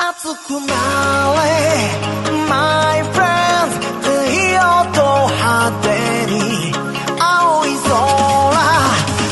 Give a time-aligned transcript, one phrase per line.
[0.00, 0.74] 熱くな
[1.34, 1.46] れ
[2.48, 4.08] My friends 太
[4.52, 4.60] 陽
[4.92, 5.86] と果て
[6.30, 6.72] に
[7.18, 7.90] 青い空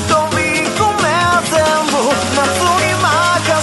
[0.09, 1.07] 飛び込め
[1.51, 1.55] 全
[1.91, 1.93] 部
[2.35, 2.41] 夏
[2.81, 3.07] に任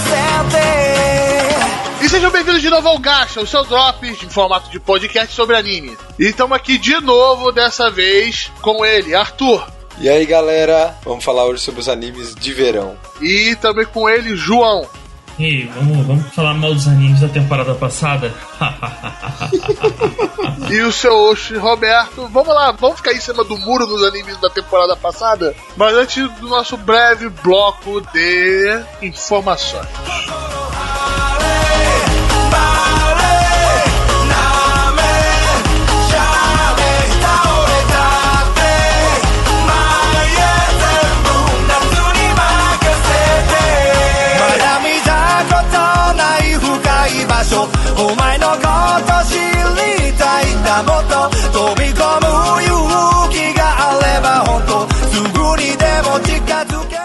[0.08, 0.10] せ
[0.56, 5.56] て E sejam bem-vindos de novo ao Gacha, o seu Drops em formato de podcast sobre
[5.56, 5.96] anime.
[6.18, 9.64] E estamos aqui de novo, dessa vez, com ele, Arthur.
[10.00, 12.96] E aí galera, vamos falar hoje sobre os animes de verão.
[13.20, 14.88] E também com ele, João.
[15.39, 18.33] E vamos, vamos falar mal dos animes da temporada passada?
[20.69, 22.27] E o seu Oshi, Roberto.
[22.27, 25.55] Vamos lá, vamos ficar em cima do muro dos animes da temporada passada?
[25.77, 29.87] Mas antes do nosso breve bloco de informações.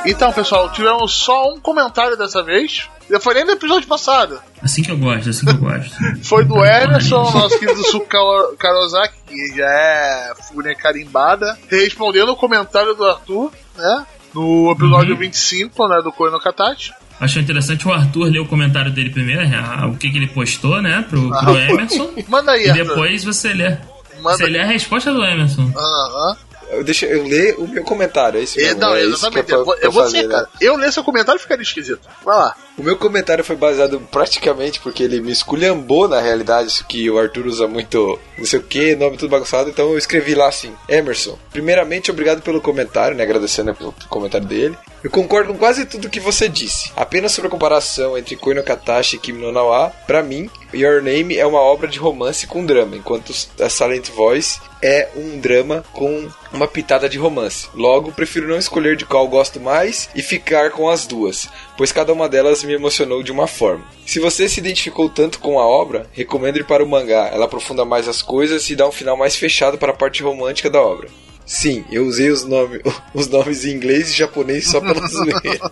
[0.04, 2.88] Então, pessoal, tivemos só um comentário dessa vez.
[3.08, 4.40] Já foi nem no episódio passado.
[4.62, 5.94] assim que eu gosto, assim que eu gosto.
[6.24, 8.16] Foi do Emerson, nosso querido Suka
[8.58, 14.06] Karozaki, que já é fúria carimbada, respondendo o comentário do Arthur, né?
[14.34, 15.20] No episódio Uhum.
[15.20, 16.00] 25, né?
[16.02, 16.92] Do Koino Katachi.
[17.20, 20.80] Achou interessante o Arthur ler o comentário dele primeiro, a- o que, que ele postou,
[20.80, 22.10] né, pro, pro Emerson.
[22.28, 22.84] Manda aí, E Arthur.
[22.86, 23.76] depois você lê.
[24.22, 25.70] Manda Você lê a resposta do Emerson.
[25.76, 26.36] Aham.
[26.72, 28.80] Eu, deixa eu ler o meu comentário, é isso É, mesmo?
[28.80, 29.46] Não, é isso exatamente.
[29.46, 30.34] pra, eu pra eu vou fazer, ser, né?
[30.34, 30.48] cara.
[30.60, 32.00] Eu ler seu comentário ficaria esquisito.
[32.24, 32.56] Vai lá.
[32.78, 37.46] O meu comentário foi baseado praticamente porque ele me esculhambou na realidade, que o Arthur
[37.46, 41.38] usa muito, não sei o que, nome tudo bagunçado, então eu escrevi lá assim, Emerson,
[41.50, 44.76] primeiramente obrigado pelo comentário, né, agradecendo pelo comentário dele.
[45.04, 46.92] Eu concordo com quase tudo que você disse.
[46.94, 51.02] Apenas sobre a comparação entre Koi no Katashi e Kimi no Nawa, pra mim, Your
[51.02, 55.84] Name é uma obra de romance com drama, enquanto a Silent Voice é um drama
[55.92, 57.68] com uma pitada de romance.
[57.74, 62.12] Logo, prefiro não escolher de qual gosto mais e ficar com as duas, pois cada
[62.12, 63.84] uma delas me emocionou de uma forma.
[64.06, 67.28] Se você se identificou tanto com a obra, recomendo ir para o mangá.
[67.32, 70.70] Ela aprofunda mais as coisas e dá um final mais fechado para a parte romântica
[70.70, 71.08] da obra.
[71.44, 72.80] Sim, eu usei os, nome,
[73.14, 75.70] os nomes em inglês e japonês só pela zoeira.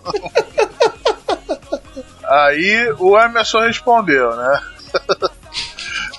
[2.23, 4.61] Aí o Emerson respondeu, né?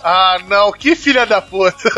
[0.05, 1.91] ah, não, que filha da puta.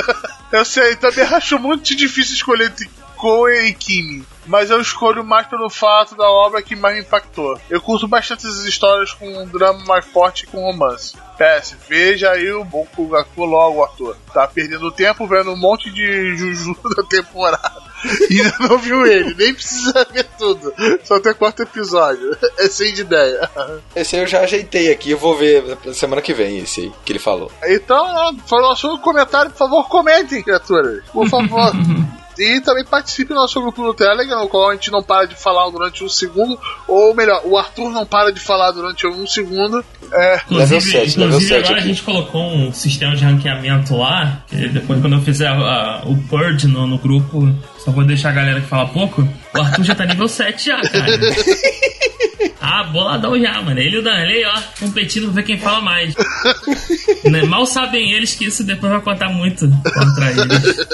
[0.52, 4.24] Eu sei, também acho muito difícil escolher entre Koe e Kimi.
[4.47, 7.59] Mas eu escolho mais pelo fato da obra que mais me impactou.
[7.71, 11.16] Eu curto bastante essas histórias com um drama mais forte e com romance.
[11.37, 14.16] PS, veja aí o Boku Gaku logo, Arthur.
[14.32, 17.82] Tá perdendo tempo vendo um monte de Juju da temporada.
[18.31, 20.72] E ainda não viu ele, nem precisa ver tudo.
[21.03, 22.37] Só tem quarto episódio.
[22.59, 23.50] É sem de ideia.
[23.97, 26.93] Esse aí eu já ajeitei aqui, eu vou ver na semana que vem esse aí
[27.05, 27.50] que ele falou.
[27.65, 31.03] Então, foi o nosso comentário, por favor, comentem, criaturas.
[31.12, 31.72] Por favor.
[32.38, 35.34] E também participe do nosso grupo no Telegram, no qual a gente não para de
[35.34, 36.58] falar durante um segundo.
[36.88, 39.84] Ou melhor, o Arthur não para de falar durante um segundo.
[40.12, 41.84] É, Level Inclusive, 7, level inclusive 7 agora aqui.
[41.84, 46.16] a gente colocou um sistema de ranqueamento lá, que depois quando eu fizer a- o
[46.28, 47.48] Purge no, no grupo,
[47.84, 50.80] só vou deixar a galera que fala pouco, o Arthur já tá nível 7 já,
[50.80, 51.06] cara.
[52.66, 53.78] Ah, boladão já, mano.
[53.78, 56.14] Ele e o Danley, ó, competindo pra ver quem fala mais.
[57.25, 60.86] Né, Mal sabem eles que isso depois vai contar muito contra eles.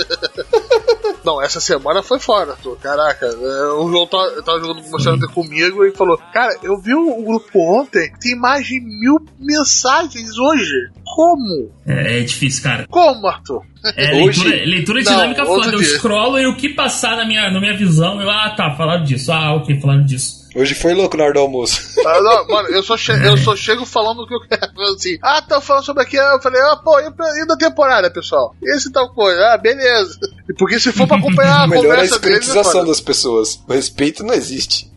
[1.25, 2.77] não, essa semana foi fora, Arthur.
[2.79, 6.95] Caraca, é, o João tava, tava jogando Monster Hunter comigo e falou: Cara, eu vi
[6.95, 10.91] o grupo ontem, tem mais de mil mensagens hoje.
[11.05, 11.73] Como?
[11.87, 12.87] É, é difícil, cara.
[12.89, 13.63] Como, Arthur?
[13.97, 15.77] É Hoje- leitura, leitura Não, dinâmica outro foda.
[15.77, 15.99] Eu dia.
[15.99, 19.33] scrollo e o que passar na minha, na minha visão, eu, ah, tá, falaram disso.
[19.33, 20.40] Ah, ok, falaram disso.
[20.55, 21.81] Hoje foi louco na hora do almoço.
[22.05, 24.73] Ah, não, mano, eu só, che eu só chego falando o que eu quero.
[24.97, 26.17] Assim, ah, tá falando sobre aqui.
[26.17, 28.55] Eu falei, ah, pô, e, da temporada, pessoal?
[28.63, 29.39] Esse tal coisa.
[29.53, 30.19] Ah, beleza.
[30.49, 32.87] E Porque se for pra acompanhar a melhor é a conversa deles.
[32.87, 33.61] das pessoas.
[33.69, 34.91] O respeito não existe.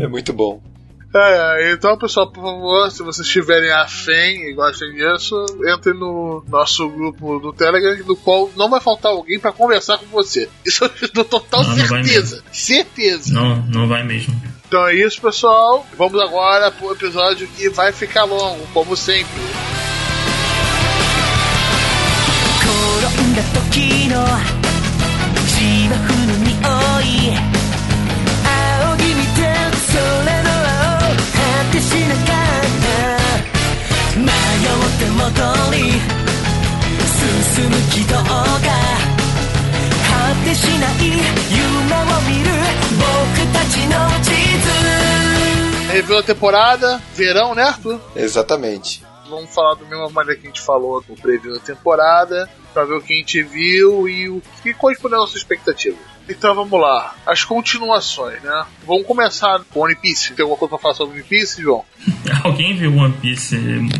[0.00, 0.62] é muito bom.
[1.13, 5.95] É, é, então, pessoal, por favor, se vocês tiverem a fém e gostem disso, entrem
[5.95, 10.47] no nosso grupo do Telegram, no qual não vai faltar alguém pra conversar com você.
[10.63, 12.43] Isso eu dou total Não, não vai certeza.
[12.51, 13.33] Certeza.
[13.33, 14.39] Não, não vai mesmo.
[14.67, 15.83] Então é isso, pessoal.
[15.97, 19.41] Vamos agora pro episódio que vai ficar longo, como sempre.
[23.09, 24.62] 転んだ時の
[35.13, 35.31] 戻
[35.71, 35.91] り
[37.19, 38.29] 進む軌道が
[40.07, 41.05] 果てしない
[41.49, 42.49] 夢を見る
[42.97, 43.03] 僕
[43.53, 44.27] たちの地
[44.63, 44.69] 図
[45.91, 47.99] Review da temporada, verão, né, Arthur?
[48.15, 49.03] Exatamente.
[49.27, 52.93] Vamos falar da mesma maneira que a gente falou no preview da temporada, pra ver
[52.93, 55.99] o que a gente viu e o que corresponde às nossas expectativas.
[56.28, 58.64] Então vamos lá, as continuações, né?
[58.86, 60.32] Vamos começar com One Piece.
[60.32, 61.84] Tem alguma coisa pra falar sobre One Piece, João?
[62.42, 63.56] Alguém viu One Piece,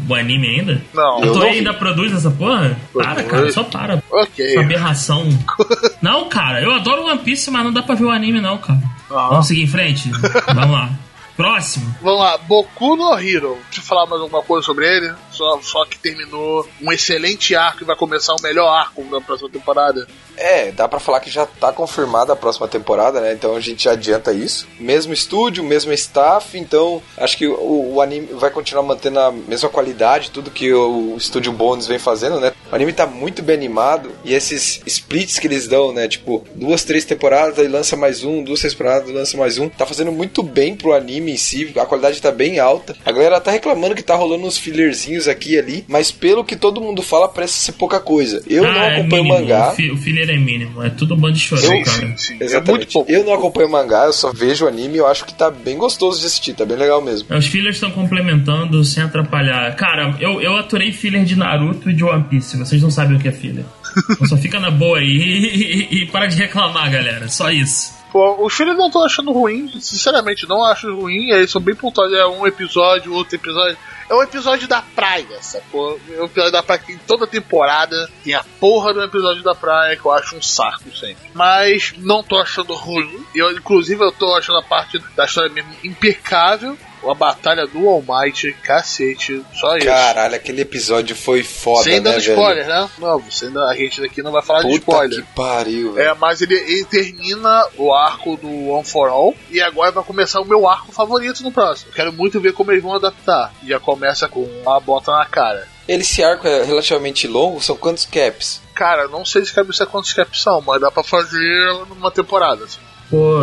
[0.08, 0.82] o anime ainda?
[0.94, 1.22] Não.
[1.22, 2.78] A Toei ainda produz essa porra?
[2.92, 4.02] Para, cara, só para.
[4.10, 4.44] Ok.
[4.44, 5.28] Essa aberração.
[6.00, 8.80] não, cara, eu adoro One Piece, mas não dá pra ver o anime, não, cara.
[9.10, 9.28] Aham.
[9.28, 10.10] Vamos seguir em frente?
[10.54, 10.90] Vamos lá.
[11.36, 11.92] Próximo.
[12.00, 13.58] Vamos lá, Boku no Hero.
[13.64, 15.12] Deixa eu falar mais alguma coisa sobre ele.
[15.32, 19.50] Só, só que terminou um excelente arco e vai começar o melhor arco da próxima
[19.50, 20.06] temporada.
[20.36, 23.32] É, dá pra falar que já tá confirmada a próxima temporada, né?
[23.32, 24.66] Então a gente já adianta isso.
[24.78, 29.68] Mesmo estúdio, mesmo staff, então acho que o, o anime vai continuar mantendo a mesma
[29.68, 32.52] qualidade, tudo que o estúdio Bones vem fazendo, né?
[32.70, 36.08] O anime tá muito bem animado e esses splits que eles dão, né?
[36.08, 39.68] Tipo, duas, três temporadas, aí lança mais um, duas, três temporadas, lança mais um.
[39.68, 42.96] Tá fazendo muito bem pro anime em si, a qualidade tá bem alta.
[43.04, 46.56] A galera tá reclamando que tá rolando uns fillerzinhos aqui e ali, mas pelo que
[46.56, 48.42] todo mundo fala, parece ser pouca coisa.
[48.48, 49.40] Eu não é acompanho o mínimo.
[49.40, 49.70] mangá.
[49.70, 50.82] O, fi, o filler é mínimo.
[50.82, 52.14] É tudo um bando de chorão, cara.
[52.16, 52.36] sim.
[52.40, 52.70] É Exatamente.
[52.70, 53.10] muito pouco.
[53.10, 55.50] Eu não acompanho o mangá, eu só vejo o anime e eu acho que tá
[55.50, 57.34] bem gostoso de assistir, tá bem legal mesmo.
[57.36, 59.74] Os fillers estão complementando sem atrapalhar.
[59.76, 62.56] Cara, eu, eu aturei filler de Naruto e de One Piece.
[62.56, 63.64] Vocês não sabem o que é filler.
[64.10, 65.06] Então só fica na boa aí
[65.90, 67.28] e, e- e para de reclamar, galera.
[67.28, 67.92] Só isso.
[68.14, 71.32] Pô, os filhos não tô achando ruim, sinceramente, não acho ruim.
[71.32, 72.12] Eles são bem pontuais.
[72.12, 73.76] É um episódio, outro episódio.
[74.08, 76.00] É um episódio da praia, sacou?
[76.08, 78.08] É um episódio da praia que tem toda temporada.
[78.22, 81.28] Tem a porra do episódio da praia que eu acho um saco sempre.
[81.34, 83.26] Mas não tô achando ruim.
[83.34, 86.78] Eu, inclusive, eu tô achando a parte da história mesmo impecável.
[87.10, 89.86] A batalha do All Might, cacete, só isso.
[89.86, 92.32] Caralho, aquele episódio foi foda, Sem né, dando velho?
[92.34, 92.90] spoiler, né?
[92.98, 95.16] Não, você ainda, a gente daqui não vai falar de Puta spoiler.
[95.24, 96.08] que pariu, velho.
[96.08, 100.40] É, mas ele, ele termina o arco do One for All e agora vai começar
[100.40, 101.92] o meu arco favorito no próximo.
[101.92, 103.52] Quero muito ver como eles vão adaptar.
[103.66, 105.66] Já começa com a bota na cara.
[105.86, 108.60] Esse arco é relativamente longo, são quantos caps?
[108.74, 112.64] Cara, não sei se cabeça quantos caps são, mas dá pra fazer numa temporada.
[112.64, 112.78] assim.
[113.10, 113.38] Pô,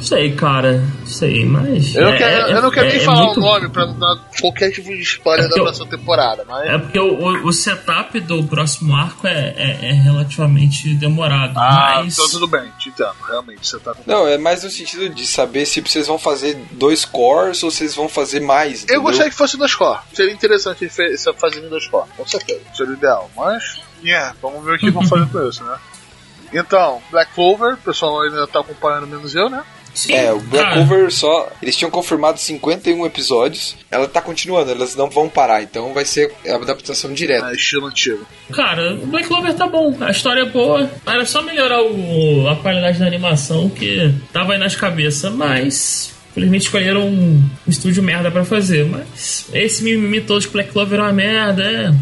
[0.00, 0.82] sei, cara.
[1.06, 1.94] Sei, mas.
[1.94, 3.68] Eu, não é- quero, é- eu não quero é- nem é falar muito- o nome
[3.70, 6.66] pra não dar qualquer tipo de spoiler É da eu- próxima temporada, mas.
[6.68, 11.56] É porque o, o- o setup do próximo arco é, é- é relativamente demorado.
[11.58, 12.14] Ah, mas.
[12.14, 14.02] então tudo bem, te entendo, realmente, você tá com.
[14.06, 17.94] Não, é mais no sentido de saber se vocês vão fazer dois cores ou vocês
[17.94, 18.80] vão fazer mais.
[18.80, 19.02] Eu entendeu?
[19.02, 20.00] gostaria que fosse dois core.
[20.12, 20.88] Seria interessante
[21.38, 22.60] fazer em dois core, com certeza.
[22.74, 23.30] Seria o ideal.
[23.36, 25.76] Mas, yeah, vamos ver o que vão fazer com isso, né?
[26.50, 29.62] Então, Black Clover, o pessoal ainda tá acompanhando menos eu, né?
[29.98, 31.50] Sim, É, o Black cara, Clover só.
[31.60, 33.74] Eles tinham confirmado 51 episódios.
[33.90, 37.50] Ela tá continuando, elas não vão parar, então vai ser a adaptação direta.
[37.50, 38.24] É, estilo antigo.
[38.52, 40.88] Cara, o Black Clover tá bom, a história é boa.
[41.04, 46.16] Era só melhorar o, a qualidade da animação que tava aí nas cabeças, mas.
[46.30, 48.84] Infelizmente escolheram um estúdio merda pra fazer.
[48.86, 51.64] Mas esse mimimi todo de Black Clover é uma merda.
[51.64, 51.92] É.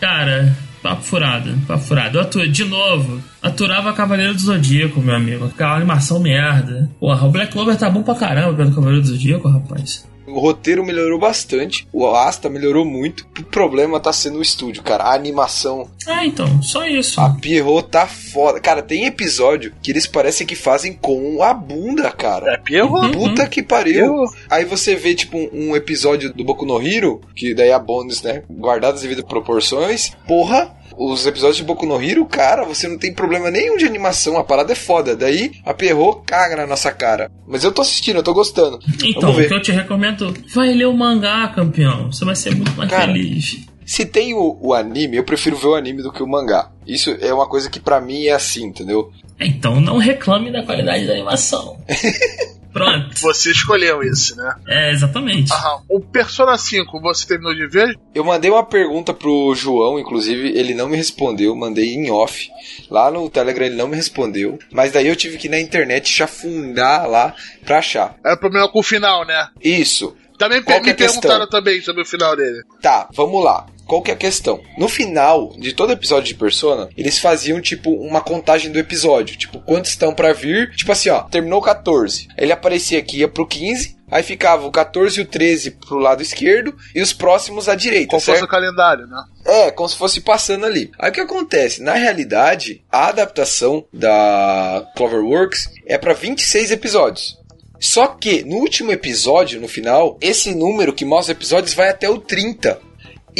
[0.00, 2.18] Cara, papo furado, papo furado.
[2.18, 2.48] Eu atu...
[2.48, 5.46] De novo, aturava Cavaleiro do Zodíaco, meu amigo.
[5.46, 6.90] Aquela animação merda.
[6.98, 10.09] Porra, o Black Clover tá bom pra caramba pelo Cavaleiro do Zodíaco, rapaz.
[10.30, 13.26] O roteiro melhorou bastante, o Asta melhorou muito.
[13.38, 15.04] O problema tá sendo o estúdio, cara.
[15.04, 17.20] A animação, Ah, então, só isso.
[17.20, 18.60] a Pierrot tá foda.
[18.60, 22.54] Cara, tem episódio que eles parecem que fazem com a bunda, cara.
[22.54, 23.12] É Pierrot?
[23.12, 24.24] Puta que pariu.
[24.48, 28.22] Aí você vê, tipo, um, um episódio do Boku no Hero, que daí a bônus,
[28.22, 28.42] né?
[28.50, 30.12] Guardadas devido proporções.
[30.26, 34.36] Porra, os episódios de Boku no Hero, cara, você não tem problema nenhum de animação.
[34.36, 35.16] A parada é foda.
[35.16, 37.30] Daí a Perro caga na nossa cara.
[37.46, 38.78] Mas eu tô assistindo, eu tô gostando.
[39.02, 39.48] Então, o ver.
[39.48, 42.12] que eu te recomendo, vai ler o mangá, campeão.
[42.12, 43.66] Você vai ser muito mais Cara, feliz.
[43.84, 46.70] Se tem o, o anime, eu prefiro ver o anime do que o mangá.
[46.86, 49.10] Isso é uma coisa que pra mim é assim, entendeu?
[49.40, 51.76] Então não reclame da qualidade da animação.
[52.72, 53.08] Pronto.
[53.20, 54.54] Você escolheu esse, né?
[54.66, 55.52] É, exatamente.
[55.52, 55.82] Aham.
[55.88, 57.98] O Persona 5, você terminou de ver?
[58.14, 62.48] Eu mandei uma pergunta pro João, inclusive, ele não me respondeu, mandei em off.
[62.90, 64.58] Lá no Telegram ele não me respondeu.
[64.72, 67.34] Mas daí eu tive que ir na internet chafundar lá
[67.64, 68.16] pra achar.
[68.24, 69.48] É problema com o final, né?
[69.62, 70.16] Isso.
[70.40, 72.62] Também Qual é me perguntaram também sobre o final dele.
[72.80, 73.66] Tá, vamos lá.
[73.90, 74.60] Qual que é a questão?
[74.78, 79.58] No final de todo episódio de Persona, eles faziam tipo uma contagem do episódio, tipo
[79.58, 82.28] quantos estão pra vir, tipo assim, ó, terminou o 14.
[82.38, 86.22] Ele aparecia aqui ia pro 15, aí ficava o 14 e o 13 pro lado
[86.22, 88.44] esquerdo e os próximos à direita, Qual fosse certo?
[88.44, 89.24] o calendário, né?
[89.44, 90.92] É, como se fosse passando ali.
[90.96, 91.82] Aí o que acontece?
[91.82, 97.36] Na realidade, a adaptação da Cloverworks é pra 26 episódios.
[97.80, 102.18] Só que no último episódio, no final, esse número que mostra episódios vai até o
[102.18, 102.88] 30.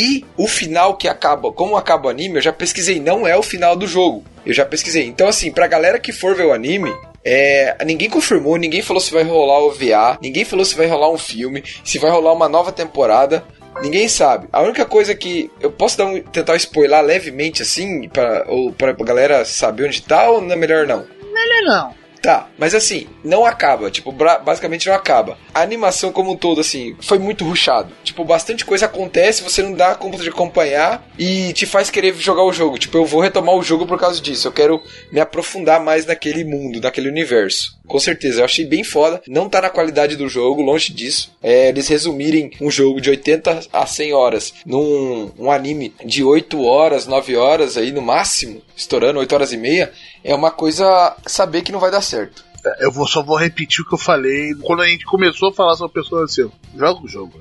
[0.01, 3.43] E o final que acaba, como acaba o anime, eu já pesquisei, não é o
[3.43, 4.25] final do jogo.
[4.47, 5.05] Eu já pesquisei.
[5.05, 6.91] Então, assim, pra galera que for ver o anime,
[7.23, 11.19] é, ninguém confirmou, ninguém falou se vai rolar OVA, ninguém falou se vai rolar um
[11.19, 13.45] filme, se vai rolar uma nova temporada.
[13.83, 14.49] Ninguém sabe.
[14.51, 18.93] A única coisa que eu posso dar um, tentar spoiler levemente assim, pra, ou pra
[18.93, 21.07] galera saber onde tá, ou não é melhor não?
[21.31, 22.00] Melhor não.
[22.23, 23.91] Tá, mas assim, não acaba.
[23.91, 25.39] Tipo, basicamente não acaba.
[25.55, 27.93] A animação como um todo, assim, foi muito ruchado.
[28.05, 32.45] Tipo, bastante coisa acontece, você não dá conta de acompanhar e te faz querer jogar
[32.45, 32.79] o jogo.
[32.79, 34.47] Tipo, eu vou retomar o jogo por causa disso.
[34.49, 37.80] Eu quero me aprofundar mais naquele mundo, naquele universo.
[37.91, 39.21] Com certeza, eu achei bem foda.
[39.27, 41.37] Não tá na qualidade do jogo, longe disso.
[41.43, 46.63] É, eles resumirem um jogo de 80 a 100 horas num um anime de 8
[46.63, 49.93] horas, 9 horas aí no máximo, estourando 8 horas e meia,
[50.23, 52.45] é uma coisa saber que não vai dar certo.
[52.65, 55.53] É, eu vou, só vou repetir o que eu falei quando a gente começou a
[55.53, 57.41] falar sobre pessoas assim: joga o jogo.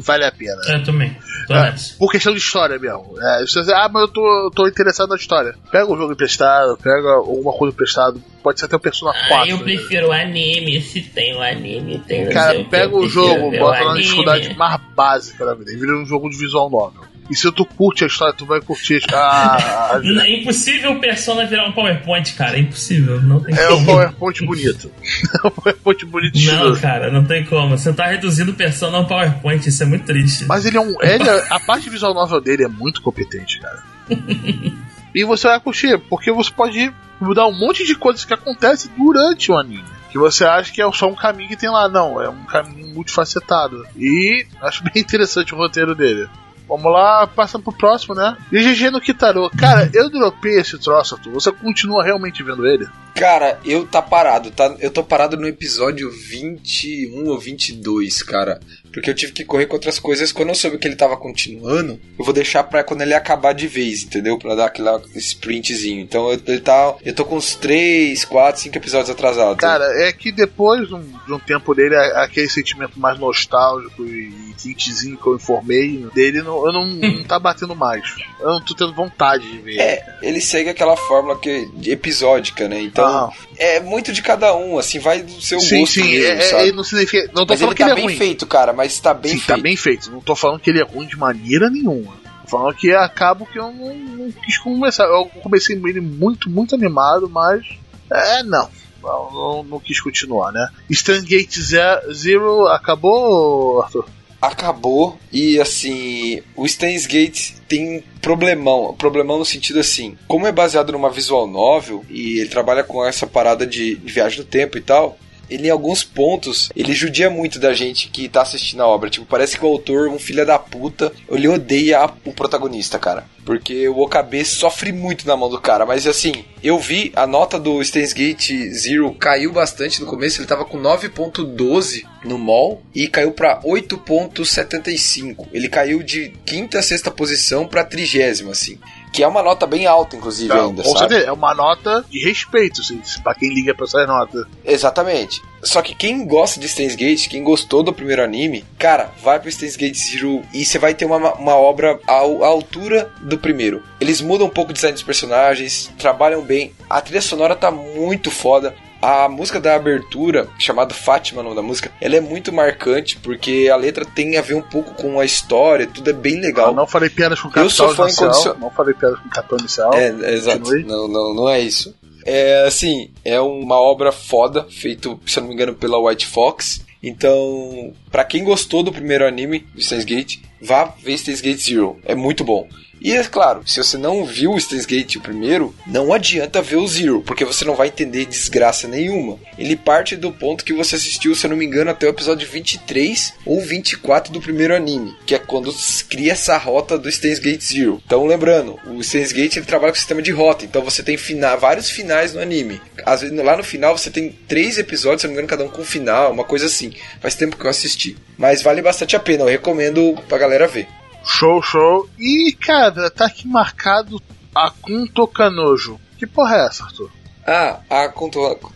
[0.00, 0.60] Vale a pena.
[0.68, 1.16] Eu também.
[1.50, 3.14] É, por questão de história mesmo.
[3.20, 5.54] É, você diz, ah, mas eu tô, eu tô interessado na história.
[5.70, 8.22] Pega o jogo emprestado, pega alguma coisa emprestado.
[8.42, 9.34] Pode ser até o Persona 4.
[9.34, 13.84] Ah, eu prefiro o anime, se tem o anime, tem Cara, pega o jogo, bota
[13.84, 15.72] na dificuldade mais básica da vida.
[15.72, 17.02] Vira um jogo de visual novel.
[17.30, 20.00] E se tu curte a história, tu vai curtir a.
[20.02, 22.56] é impossível o Persona virar um PowerPoint, cara.
[22.56, 23.20] É impossível.
[23.20, 23.80] Não tem é como.
[23.80, 24.90] um PowerPoint bonito.
[25.44, 27.76] é um PowerPoint bonito Não, cara, não tem como.
[27.76, 29.68] Você tá reduzindo o Persona a um PowerPoint.
[29.68, 30.46] Isso é muito triste.
[30.46, 31.02] Mas ele é um.
[31.02, 33.82] Ele, é, a parte visual novel dele é muito competente, cara.
[35.14, 39.52] e você vai curtir, porque você pode mudar um monte de coisas que acontecem durante
[39.52, 41.88] o anime que você acha que é só um caminho que tem lá.
[41.88, 43.86] Não, é um caminho multifacetado.
[43.96, 46.28] E acho bem interessante o roteiro dele.
[46.68, 48.36] Vamos lá, passa pro próximo, né?
[48.52, 49.50] E GG no Kitaro.
[49.56, 51.32] Cara, eu dropei esse troço, Arthur.
[51.32, 52.86] Você continua realmente vendo ele?
[53.18, 54.76] Cara, eu tá parado, tá?
[54.78, 58.60] Eu tô parado no episódio 21 ou 22, cara.
[58.92, 60.32] Porque eu tive que correr com outras coisas.
[60.32, 63.66] Quando eu soube que ele tava continuando, eu vou deixar pra quando ele acabar de
[63.66, 64.38] vez, entendeu?
[64.38, 66.00] Pra dar aquele sprintzinho.
[66.00, 66.94] Então eu, ele tá.
[67.04, 69.58] Eu tô com uns 3, 4, 5 episódios atrasados.
[69.58, 74.48] Cara, é que depois de um, de um tempo dele, aquele sentimento mais nostálgico e
[74.58, 78.02] kitzinho que eu informei dele, não, eu não, não tá batendo mais.
[78.40, 79.78] Eu não tô tendo vontade de ver.
[79.80, 82.80] É, ele segue aquela fórmula que, episódica, né?
[82.80, 83.07] Então,
[83.56, 85.94] é muito de cada um, assim, vai do seu sim, gosto.
[85.94, 87.30] Sim, sim, é, é, não significa.
[87.34, 88.16] Não tô mas falando ele que tá ele é bem ruim.
[88.16, 89.56] feito, cara, mas tá bem sim, feito.
[89.56, 90.10] tá bem feito.
[90.10, 92.12] Não tô falando que ele é ruim de maneira nenhuma.
[92.44, 95.04] Tô falando que acabo que eu não, não quis começar.
[95.04, 97.64] Eu comecei ele muito, muito animado, mas.
[98.10, 98.68] É, não.
[99.02, 100.68] Não, não, não, quis continuar, né?
[100.90, 104.06] Stargate Zero acabou, Arthur?
[104.40, 110.92] Acabou e assim, o Steins Gate tem problemão, problemão no sentido assim, como é baseado
[110.92, 115.18] numa visual novel e ele trabalha com essa parada de viagem no tempo e tal,
[115.50, 119.10] ele em alguns pontos, ele judia muito da gente que tá assistindo a obra.
[119.10, 123.24] Tipo, parece que o autor, um filho da puta, ele odeia o protagonista, cara.
[123.44, 125.86] Porque o OKB sofre muito na mão do cara.
[125.86, 130.40] Mas assim, eu vi a nota do Steins Gate Zero caiu bastante no começo.
[130.40, 135.46] Ele tava com 9.12 no mall e caiu para 8.75.
[135.52, 138.78] Ele caiu de quinta a sexta posição para trigésima, assim.
[139.12, 140.98] Que é uma nota bem alta, inclusive, Não, ainda, sabe?
[140.98, 144.46] Certeza, é uma nota de respeito, assim, pra quem liga pra essa nota.
[144.64, 145.42] Exatamente.
[145.62, 149.50] Só que quem gosta de Steins Gate, quem gostou do primeiro anime, cara, vai pro
[149.50, 153.82] Steins Gate Zero e você vai ter uma, uma obra à, à altura do primeiro.
[154.00, 158.30] Eles mudam um pouco o design dos personagens, trabalham bem, a trilha sonora tá muito
[158.30, 158.74] foda.
[159.00, 163.68] A música da abertura, chamada Fátima, o nome da música, ela é muito marcante porque
[163.72, 166.68] a letra tem a ver um pouco com a história, tudo é bem legal.
[166.68, 169.58] Eu não falei piadas com capital Eu sou fã inicial, Não falei piadas com capital
[169.60, 169.94] inicial.
[169.94, 170.70] É, é exato.
[170.84, 171.94] Não, não, não é isso.
[172.26, 176.84] É assim, é uma obra foda, feito, se eu não me engano, pela White Fox.
[177.02, 181.98] Então, para quem gostou do primeiro anime, do Steins Gate, vá ver Steins Gate Zero.
[182.04, 182.68] É muito bom.
[183.00, 186.76] E é claro, se você não viu o Steins Gate o primeiro, não adianta ver
[186.76, 189.38] o Zero, porque você não vai entender desgraça nenhuma.
[189.56, 192.48] Ele parte do ponto que você assistiu, se eu não me engano, até o episódio
[192.48, 195.74] 23 ou 24 do primeiro anime, que é quando
[196.08, 198.02] cria essa rota do Steins Gate Zero.
[198.04, 201.56] Então, lembrando, o Steins Gate ele trabalha com sistema de rota, então você tem fina
[201.56, 202.80] vários finais no anime.
[203.04, 205.64] Às vezes, lá no final você tem três episódios, se eu não me engano, cada
[205.64, 206.92] um com um final, uma coisa assim.
[207.20, 208.16] Faz tempo que eu assisti.
[208.36, 210.86] Mas vale bastante a pena, eu recomendo pra galera ver.
[211.28, 212.08] Show, show.
[212.18, 214.20] E, cara, tá aqui marcado
[214.54, 214.72] a
[215.14, 216.00] Tokanojo.
[216.16, 217.10] Que porra é essa, Arthur?
[217.50, 218.12] Ah, a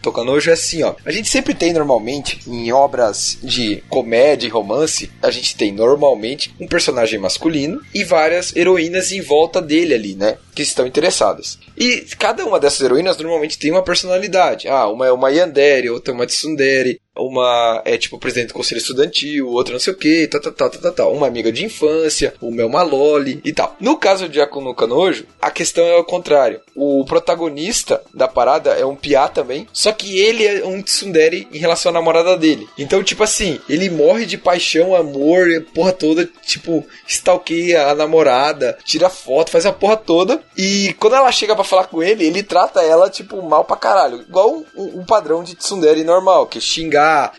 [0.00, 0.94] Tokanojo é assim, ó.
[1.04, 6.54] A gente sempre tem normalmente em obras de comédia e romance, a gente tem normalmente
[6.58, 10.38] um personagem masculino e várias heroínas em volta dele ali, né?
[10.54, 11.58] Que estão interessadas.
[11.76, 14.68] E cada uma dessas heroínas normalmente tem uma personalidade.
[14.68, 16.98] Ah, uma é uma Yandere, outra é uma Tsundere.
[17.16, 20.70] Uma é tipo presidente do conselho estudantil, outra não sei o que, tal, tal, tal,
[20.70, 23.76] tal, tal, uma amiga de infância, o Mel Maloli e tal.
[23.78, 26.60] No caso de Akuno Kanojo, a questão é o contrário.
[26.74, 31.58] O protagonista da parada é um piá também, só que ele é um tsundere em
[31.58, 32.66] relação à namorada dele.
[32.78, 39.10] Então, tipo assim, ele morre de paixão, amor, porra toda, tipo, stalkeia a namorada, tira
[39.10, 40.42] foto, faz a porra toda.
[40.56, 44.22] E quando ela chega para falar com ele, ele trata ela, tipo, mal pra caralho.
[44.22, 46.60] Igual um, um padrão de tsundere normal, que é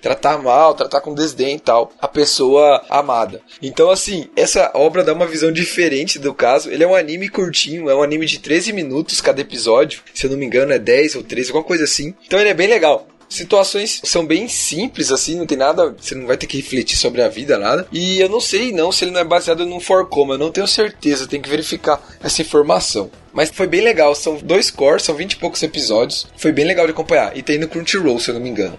[0.02, 3.42] tratar mal, tratar com desdém e tal, a pessoa amada.
[3.62, 6.70] Então, assim, essa obra dá uma visão diferente do caso.
[6.70, 10.02] Ele é um anime curtinho, é um anime de 13 minutos cada episódio.
[10.14, 12.14] Se eu não me engano, é 10 ou 13, alguma coisa assim.
[12.26, 16.28] Então ele é bem legal situações são bem simples, assim, não tem nada, você não
[16.28, 17.88] vai ter que refletir sobre a vida, nada.
[17.92, 20.68] E eu não sei não se ele não é baseado num Forcoma, eu não tenho
[20.68, 23.10] certeza, tem que verificar essa informação.
[23.34, 26.86] Mas foi bem legal, são dois cores, são 20 e poucos episódios, foi bem legal
[26.86, 27.36] de acompanhar.
[27.36, 28.78] E tem no Crunchyroll, se eu não me engano.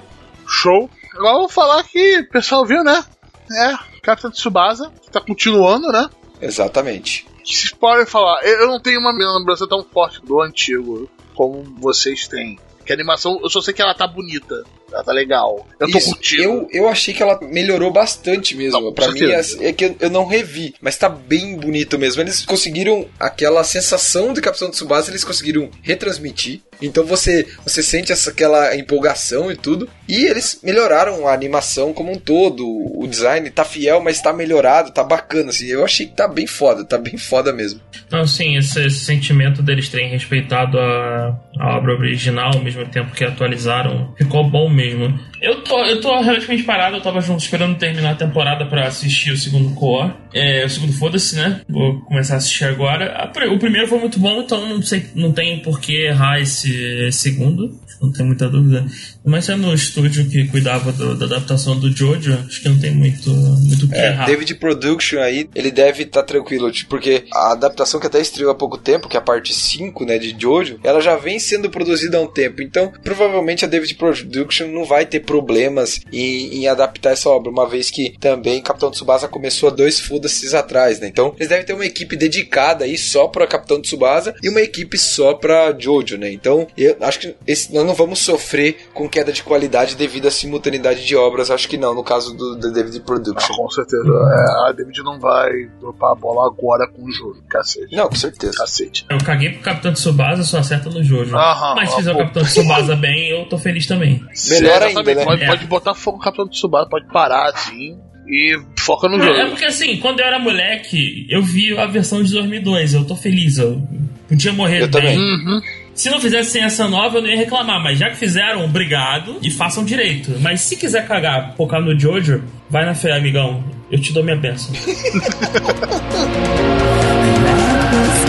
[0.54, 0.90] Show.
[1.12, 3.04] Agora vamos falar que o pessoal viu, né?
[3.50, 6.08] É, Capitão Tsubasa, que tá continuando, né?
[6.40, 7.26] Exatamente.
[7.42, 12.26] Que vocês podem falar, eu não tenho uma lembrança tão forte do antigo como vocês
[12.26, 12.58] têm.
[12.84, 14.62] Que a animação, eu só sei que ela tá bonita.
[14.92, 15.66] Ela tá legal.
[15.80, 16.42] Eu tô Isso, curtindo.
[16.42, 18.78] Eu, eu achei que ela melhorou bastante mesmo.
[18.78, 22.20] Não, pra mim, é, é que eu, eu não revi, mas tá bem bonito mesmo.
[22.20, 26.60] Eles conseguiram aquela sensação de Capitão Tsubasa, eles conseguiram retransmitir.
[26.80, 29.88] Então você, você sente essa, aquela empolgação e tudo.
[30.08, 32.64] E eles melhoraram a animação como um todo.
[32.66, 35.50] O design tá fiel, mas tá melhorado, tá bacana.
[35.50, 35.66] Assim.
[35.66, 37.80] Eu achei que tá bem foda, tá bem foda mesmo.
[38.06, 43.14] Então, sim, esse, esse sentimento deles terem respeitado a, a obra original ao mesmo tempo
[43.14, 45.18] que atualizaram ficou bom mesmo.
[45.44, 49.36] Eu tô, eu tô relativamente parado, eu tava esperando terminar a temporada pra assistir o
[49.36, 50.14] segundo Core.
[50.32, 51.60] É, o segundo foda-se, né?
[51.68, 53.30] Vou começar a assistir agora.
[53.52, 57.78] O primeiro foi muito bom, então não, sei, não tem por que errar esse segundo.
[58.00, 58.86] Não tem muita dúvida.
[59.24, 62.90] Mas é no estúdio que cuidava do- da adaptação do Jojo, acho que não tem
[62.94, 64.26] muito, muito o que É, errar.
[64.26, 68.54] David Production aí, ele deve estar tranquilo, tipo, porque a adaptação que até estreou há
[68.54, 72.18] pouco tempo, que é a parte 5, né, de Jojo, ela já vem sendo produzida
[72.18, 72.60] há um tempo.
[72.62, 77.66] Então, provavelmente a David Production não vai ter problemas em, em adaptar essa obra, uma
[77.68, 81.06] vez que também Capitão Tsubasa começou há dois foda-se atrás, né?
[81.08, 84.98] Então, eles devem ter uma equipe dedicada aí só pra Capitão Tsubasa e uma equipe
[84.98, 86.30] só pra Jojo, né?
[86.30, 90.30] Então, eu acho que esse, nós não vamos sofrer com queda de qualidade devido à
[90.30, 93.54] simultaneidade de obras, acho que não, no caso do, do David Ah, Production.
[93.54, 94.02] com certeza.
[94.02, 95.50] É, a David não vai
[95.80, 97.36] dropar a bola agora com o jogo.
[97.48, 97.94] Cacete.
[97.94, 98.58] Não, com certeza.
[98.58, 99.06] Cacete.
[99.08, 101.36] Eu caguei pro Capitão Tsubasa, só acerta no Jojo.
[101.36, 102.18] Aham, Mas se fizer o.
[102.18, 104.20] Capitão Tsubasa bem, eu tô feliz também.
[104.50, 105.24] Melhor É, ainda, né?
[105.24, 105.46] Pode, É.
[105.46, 107.96] pode botar fogo no Capitão Tsubasa, pode parar assim
[108.26, 109.50] e foca no É jogo.
[109.50, 113.58] porque assim, quando eu era moleque, eu vi a versão de 2002, eu tô feliz,
[113.58, 113.80] eu
[114.28, 114.90] podia morrer Eu bem.
[114.90, 115.18] também.
[115.18, 115.60] Uhum.
[115.94, 119.50] Se não fizessem essa nova, eu não ia reclamar, mas já que fizeram, obrigado e
[119.50, 120.36] façam direito.
[120.40, 123.62] Mas se quiser cagar, focar no Jojo, vai na fé, amigão.
[123.90, 124.74] Eu te dou minha bênção.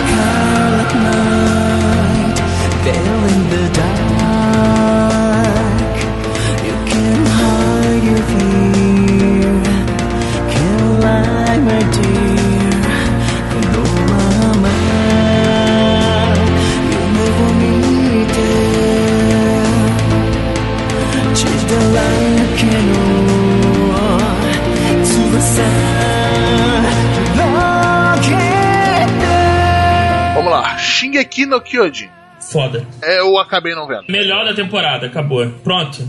[31.26, 32.08] Shingeki no Kyojin.
[32.40, 32.86] Foda.
[33.02, 34.04] É, eu acabei não vendo.
[34.08, 35.48] Melhor da temporada, acabou.
[35.64, 36.06] Pronto.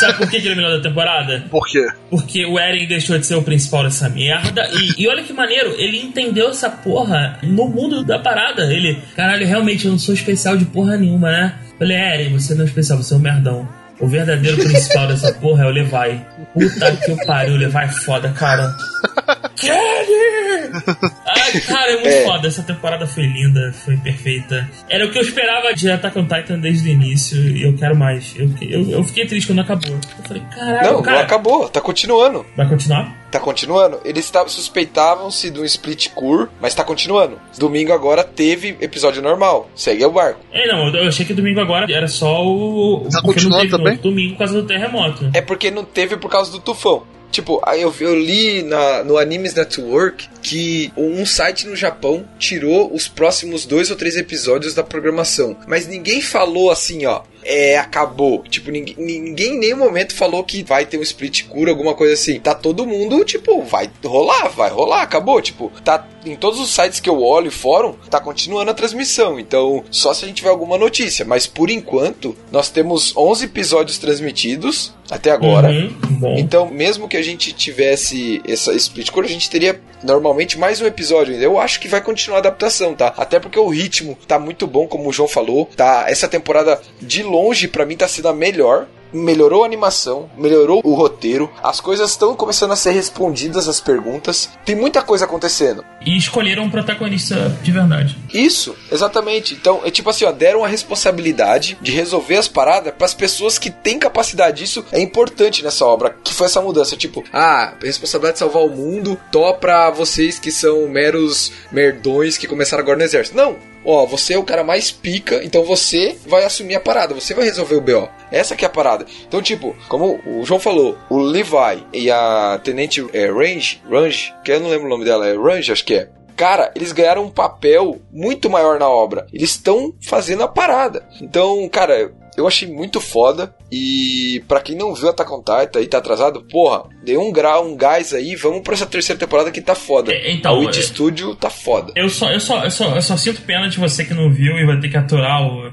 [0.00, 1.44] Sabe por que que ele é melhor da temporada?
[1.50, 1.86] Por quê?
[2.10, 4.68] Porque o Eren deixou de ser o principal dessa merda.
[4.72, 8.70] E, e olha que maneiro, ele entendeu essa porra no mundo da parada.
[8.72, 11.54] Ele, caralho, realmente eu não sou especial de porra nenhuma, né?
[11.78, 13.68] Falei, Eren, você não é especial, você é um merdão.
[14.00, 16.20] O verdadeiro principal dessa porra é o Levi.
[16.52, 18.74] Puta que o pariu, o Levi é foda, cara.
[19.56, 20.45] Kelly!
[21.26, 22.24] Ai, cara, é muito É.
[22.24, 22.48] foda.
[22.48, 24.68] Essa temporada foi linda, foi perfeita.
[24.88, 27.96] Era o que eu esperava de Attack on Titan desde o início e eu quero
[27.96, 28.34] mais.
[28.36, 29.92] Eu, eu, eu fiquei triste quando acabou.
[29.94, 31.16] Eu falei, caralho, Não, cara.
[31.18, 32.44] não acabou, tá continuando.
[32.56, 33.26] Vai continuar?
[33.30, 34.00] Tá continuando.
[34.04, 37.38] Eles tavam- suspeitavam-se de um split cure, mas tá continuando.
[37.58, 39.68] Domingo agora teve episódio normal.
[39.74, 40.40] Segue o barco.
[40.52, 43.06] É, não, eu achei que domingo agora era só o.
[43.10, 43.96] Tá continuando também?
[43.96, 45.28] domingo por causa do terremoto.
[45.34, 47.02] É porque não teve por causa do tufão.
[47.30, 52.92] Tipo, aí eu, eu li na, no Animes Network que um site no Japão tirou
[52.94, 55.56] os próximos dois ou três episódios da programação.
[55.66, 57.22] Mas ninguém falou assim, ó.
[57.46, 58.42] É, acabou.
[58.48, 62.14] Tipo, ninguém, ninguém em nenhum momento falou que vai ter um split cura, alguma coisa
[62.14, 62.40] assim.
[62.40, 65.40] Tá todo mundo, tipo, vai rolar, vai rolar, acabou.
[65.40, 69.38] Tipo, tá em todos os sites que eu olho, fórum, tá continuando a transmissão.
[69.38, 71.24] Então, só se a gente tiver alguma notícia.
[71.24, 75.68] Mas por enquanto, nós temos 11 episódios transmitidos até agora.
[75.70, 80.80] Uhum, então, mesmo que a gente tivesse essa split core, a gente teria normalmente mais
[80.80, 81.44] um episódio ainda.
[81.44, 83.12] Eu acho que vai continuar a adaptação, tá?
[83.16, 85.68] Até porque o ritmo tá muito bom, como o João falou.
[85.76, 90.80] Tá, essa temporada de longe para mim tá sendo a melhor melhorou a animação, melhorou
[90.84, 95.84] o roteiro, as coisas estão começando a ser respondidas as perguntas, tem muita coisa acontecendo.
[96.04, 98.16] E escolheram um protagonista de verdade.
[98.32, 99.54] Isso, exatamente.
[99.54, 103.58] Então, é tipo assim, ó, deram a responsabilidade de resolver as paradas para as pessoas
[103.58, 104.84] que têm capacidade disso.
[104.92, 109.18] É importante nessa obra, que foi essa mudança, tipo, ah, responsabilidade de salvar o mundo,
[109.32, 113.36] tó pra vocês que são meros merdões que começaram agora no exército.
[113.36, 117.32] Não, ó, você é o cara mais pica, então você vai assumir a parada, você
[117.32, 118.08] vai resolver o BO.
[118.30, 119.06] Essa que é a parada.
[119.26, 124.52] Então, tipo, como o João falou, o Levi e a Tenente é, Range, Range, que
[124.52, 126.08] eu não lembro o nome dela, é Range, acho que é.
[126.36, 129.26] Cara, eles ganharam um papel muito maior na obra.
[129.32, 131.08] Eles estão fazendo a parada.
[131.22, 133.54] Então, cara, eu achei muito foda.
[133.72, 137.66] E para quem não viu Attack on Titan e tá atrasado, porra, dê um grau,
[137.66, 140.12] um gás aí, vamos pra essa terceira temporada que tá foda.
[140.12, 141.92] É, então, a Witch é- Studio tá foda.
[141.96, 144.58] Eu só, eu, só, eu, só, eu só sinto pena de você que não viu
[144.58, 145.72] e vai ter que aturar o.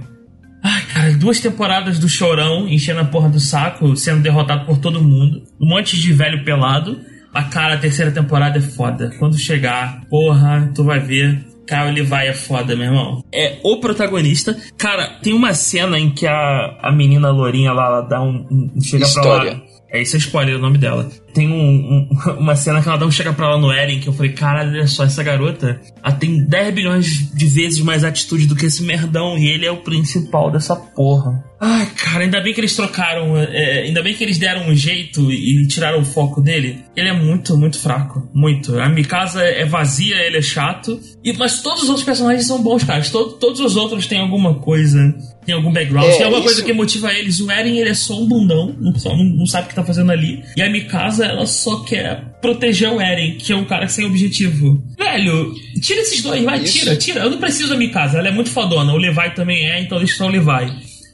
[0.64, 5.04] Ai, cara, duas temporadas do chorão enchendo a porra do saco, sendo derrotado por todo
[5.04, 5.44] mundo.
[5.60, 7.00] Um monte de velho pelado.
[7.34, 9.12] A cara, a terceira temporada é foda.
[9.20, 11.46] Quando chegar, porra, tu vai ver.
[11.68, 13.24] Cara, ele vai é foda, meu irmão.
[13.34, 14.56] É o protagonista.
[14.78, 18.46] Cara, tem uma cena em que a, a menina lourinha lá, ela dá um.
[18.52, 19.52] um chega História.
[19.56, 19.73] pra lá.
[19.94, 21.08] É isso é spoiler, é o nome dela.
[21.36, 24.08] Tem um, um- uma cena que ela dá um chega pra lá no Eren, que
[24.10, 28.48] eu falei, caralho, olha só, essa garota ela tem 10 bilhões de vezes mais atitude
[28.48, 31.44] do que esse merdão, e ele é o principal dessa porra.
[31.62, 35.32] Ai, cara, ainda bem que eles trocaram, é, ainda bem que eles deram um jeito
[35.32, 36.80] e tiraram o foco dele.
[36.96, 38.28] Ele é muito, muito fraco.
[38.34, 38.78] Muito.
[38.80, 41.00] A Mikasa é vazia, ele é chato.
[41.24, 43.02] E, mas todos os outros personagens são bons, cara.
[43.10, 45.16] Todo- todos os outros têm alguma coisa.
[45.46, 47.40] Tem algum background, É, tem alguma coisa isso- que motiva eles.
[47.40, 48.94] O Eren, ele é só um bundão, não,
[49.36, 50.42] não- sabe o que tá fazendo ali.
[50.56, 54.84] E a Mikasa, ela só quer proteger o Eren, que é um cara sem objetivo.
[54.98, 56.80] Velho, tira esses dois, vai, Isso.
[56.80, 57.20] tira, tira.
[57.22, 58.94] Eu não preciso da Mikasa, ela é muito fodona.
[58.94, 60.74] O Levi também é, então deixa só o Levi.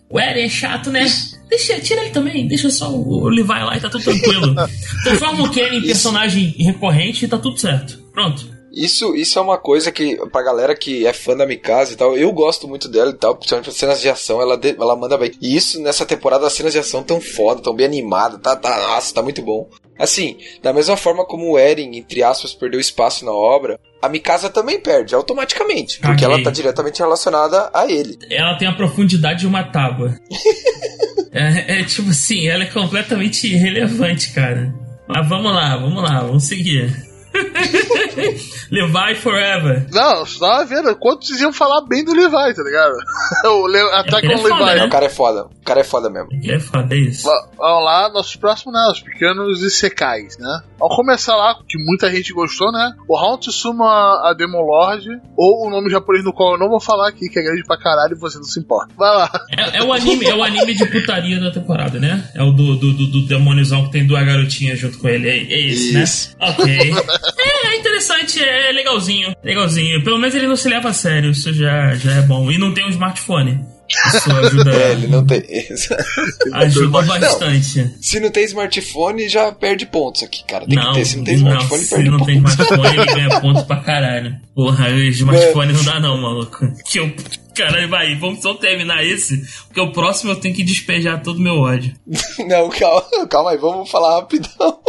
[0.09, 1.05] O Eren é chato, né?
[1.49, 4.53] Deixa, tira ele também, deixa só o o Levi lá e tá tudo tranquilo.
[5.03, 7.99] Transforma o Ken em personagem recorrente e tá tudo certo.
[8.13, 8.47] Pronto.
[8.73, 12.15] Isso, isso é uma coisa que, pra galera que é fã da Mikasa e tal,
[12.15, 15.17] eu gosto muito dela e tal, principalmente as cenas de ação, ela, de- ela manda
[15.17, 15.31] bem.
[15.41, 18.77] E isso, nessa temporada, as cenas de ação tão foda, tão bem animadas, tá, tá,
[18.89, 19.69] nossa, tá muito bom.
[19.97, 24.49] Assim, da mesma forma como o Eren, entre aspas, perdeu espaço na obra, a Mikasa
[24.49, 26.35] também perde, automaticamente, porque Ok.
[26.35, 28.17] ela tá diretamente relacionada a ele.
[28.29, 30.15] Ela tem a profundidade de uma tábua.
[31.33, 34.73] é, é tipo assim, ela é completamente irrelevante, cara.
[35.07, 36.93] Mas vamos lá, vamos lá, vamos seguir.
[38.71, 39.87] Levi Forever.
[39.91, 42.93] Não, você tava vendo quanto vocês iam falar bem do Levi, tá ligado?
[43.45, 44.79] o Le Attack Ele é on foda, Levi.
[44.79, 44.85] né?
[44.85, 46.29] O cara é foda, o cara é foda mesmo.
[46.41, 47.23] Que é foda é isso.
[47.27, 48.81] Va- Vamos lá, nossos próximos, né?
[48.91, 50.61] Os pequenos Isekais, né?
[50.79, 52.93] Vamos começar lá, que muita gente gostou, né?
[53.07, 53.85] O Haunt Suma
[54.29, 55.05] a Demon Lord,
[55.35, 57.77] ou o nome japonês no qual eu não vou falar aqui, que é grande pra
[57.77, 58.93] caralho e você não se importa.
[58.97, 59.29] Vai lá.
[59.57, 62.29] É, é o anime, é o anime de putaria da temporada, né?
[62.35, 65.27] É o do, do, do, do demôniozão que tem duas garotinhas junto com ele.
[65.29, 66.35] É, é esse, Isso.
[66.39, 66.47] né?
[66.49, 66.93] Ok.
[67.41, 69.35] É, é interessante, é legalzinho.
[69.43, 70.03] Legalzinho.
[70.03, 72.51] Pelo menos ele não se leva a sério, isso já, já é bom.
[72.51, 73.59] E não tem um smartphone.
[73.89, 75.41] Isso ajuda, É, ele não tem.
[76.53, 77.19] ajuda Não.
[77.19, 77.95] bastante.
[77.99, 80.65] Se não tem smartphone, já perde pontos aqui, cara.
[80.67, 81.05] Tem não, que ter.
[81.05, 82.53] Se não tem não, smartphone, se perde não tem pontos.
[82.53, 84.37] smartphone, ele ganha ponto pra caralho.
[84.53, 86.71] Porra, smartphone não dá não, maluco.
[86.85, 87.11] Que eu...
[87.55, 91.41] Caralho, vai, vamos só terminar esse, porque o próximo eu tenho que despejar todo o
[91.41, 91.93] meu ódio.
[92.47, 94.79] Não, calma, calma aí, vamos falar rapidão.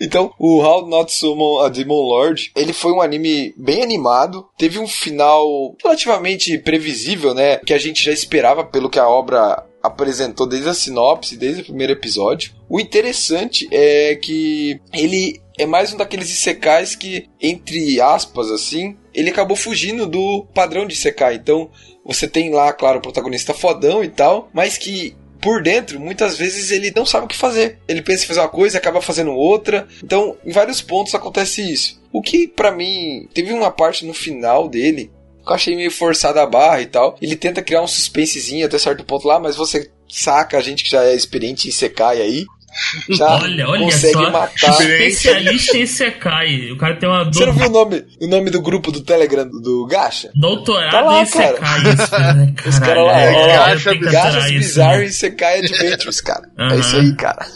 [0.00, 4.78] Então, o How Not Summon a Demon Lord, ele foi um anime bem animado, teve
[4.78, 7.56] um final relativamente previsível, né?
[7.58, 11.64] Que a gente já esperava pelo que a obra apresentou desde a sinopse, desde o
[11.64, 12.52] primeiro episódio.
[12.68, 19.30] O interessante é que ele é mais um daqueles isekais que, entre aspas, assim, ele
[19.30, 21.34] acabou fugindo do padrão de isekai.
[21.34, 21.70] Então,
[22.04, 26.70] você tem lá, claro, o protagonista fodão e tal, mas que por dentro, muitas vezes
[26.70, 27.78] ele não sabe o que fazer.
[27.88, 29.86] Ele pensa em fazer uma coisa e acaba fazendo outra.
[30.02, 32.00] Então, em vários pontos acontece isso.
[32.12, 35.10] O que, pra mim, teve uma parte no final dele
[35.44, 37.16] que eu achei meio forçada a barra e tal.
[37.20, 40.90] Ele tenta criar um suspensezinho até certo ponto lá, mas você saca a gente que
[40.90, 42.44] já é experiente em Sekai aí.
[43.10, 44.30] Já Olha, olha consegue só.
[44.30, 44.80] matar.
[44.80, 46.70] Especialista em Sekai.
[46.72, 49.46] O cara tem uma Você não viu o nome, o nome do grupo do Telegram
[49.48, 50.30] do Gacha?
[50.34, 51.78] doutorado Tá lá, em Sekai.
[51.80, 52.54] Isso, né?
[52.66, 55.04] Os caras lá, é, ó, é, Gacha- Gachas Bizarre né?
[55.06, 56.48] e Sekai Adventures, cara.
[56.58, 56.74] É Aham.
[56.80, 57.46] isso aí, cara.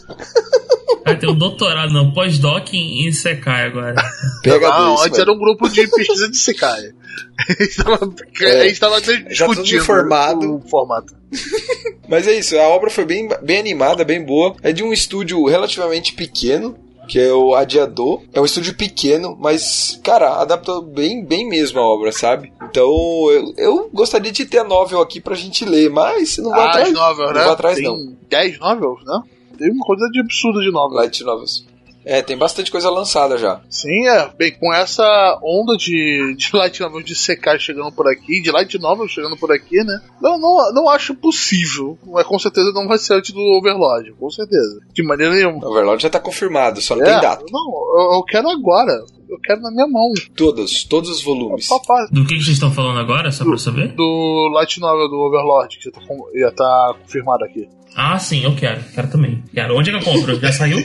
[0.90, 3.94] O cara tem um doutorado, não, pós-doc em, em Sekai agora.
[4.42, 5.22] Pega Não, dois, antes mano.
[5.22, 6.82] era um grupo de pesquisa de Sekai.
[7.48, 8.60] A gente tava, É.
[8.62, 10.56] a gente tava Já tudo discutindo formado.
[10.56, 11.14] o formato.
[12.08, 14.54] Mas é isso, a obra foi bem, bem animada, bem boa.
[14.62, 16.76] É de um estúdio relativamente pequeno,
[17.08, 18.22] que é o Adiador.
[18.32, 22.52] É um estúdio pequeno, mas, cara, adaptou bem, bem mesmo a obra, sabe?
[22.62, 22.88] Então,
[23.30, 26.68] eu, eu gostaria de ter a novel aqui pra gente ler, mas não vai Ah,
[26.68, 26.88] atrás.
[26.88, 27.44] as novels, não né?
[27.44, 28.16] vai atrás, Tem não.
[28.28, 29.20] 10 novels, né?
[29.58, 31.00] Tem uma coisa de absurda de novels.
[31.00, 31.66] Light novels.
[32.04, 33.60] É, tem bastante coisa lançada já.
[33.68, 34.30] Sim, é.
[34.36, 38.78] Bem, com essa onda de, de light novels de Sekai chegando por aqui, de light
[38.78, 40.00] novels chegando por aqui, né?
[40.20, 41.98] Não, não, não acho possível.
[42.06, 44.80] Mas com certeza não vai ser antes do Overlord, com certeza.
[44.92, 45.64] De maneira nenhuma.
[45.66, 47.44] O Overlord já tá confirmado, só não É, tem data.
[47.50, 49.02] Não, eu, eu quero agora.
[49.34, 50.12] Eu quero na minha mão.
[50.36, 51.66] Todos, todos os volumes.
[51.66, 52.06] Papai.
[52.10, 53.88] Do que, que vocês estão falando agora, só pra eu saber?
[53.88, 56.00] Do light novel do Overlord, que já tá,
[56.38, 57.68] já tá confirmado aqui.
[57.96, 58.82] Ah, sim, eu quero.
[58.92, 59.42] Quero também.
[59.54, 59.76] Quero.
[59.76, 60.40] Onde é que eu compro?
[60.40, 60.78] Já saiu?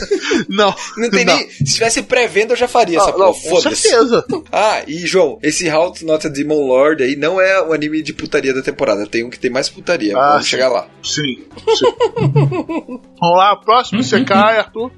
[0.48, 0.74] Não.
[0.96, 1.50] Não tem nem.
[1.50, 3.50] Se tivesse pré-venda, eu já faria essa Ah, não, porra.
[3.50, 4.24] com certeza.
[4.50, 8.02] Ah, e João, esse How to Not a Demon Lord aí não é o anime
[8.02, 9.06] de putaria da temporada.
[9.06, 10.16] Tem um que tem mais putaria.
[10.16, 10.50] Ah, Vamos sim.
[10.52, 10.86] chegar lá.
[11.02, 11.44] Sim.
[11.76, 11.92] sim.
[13.20, 14.90] Vamos lá, próximo Sekai, Arthur.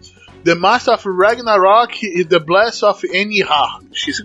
[0.47, 3.81] The Master of Ragnarok e The Blast of Enihar.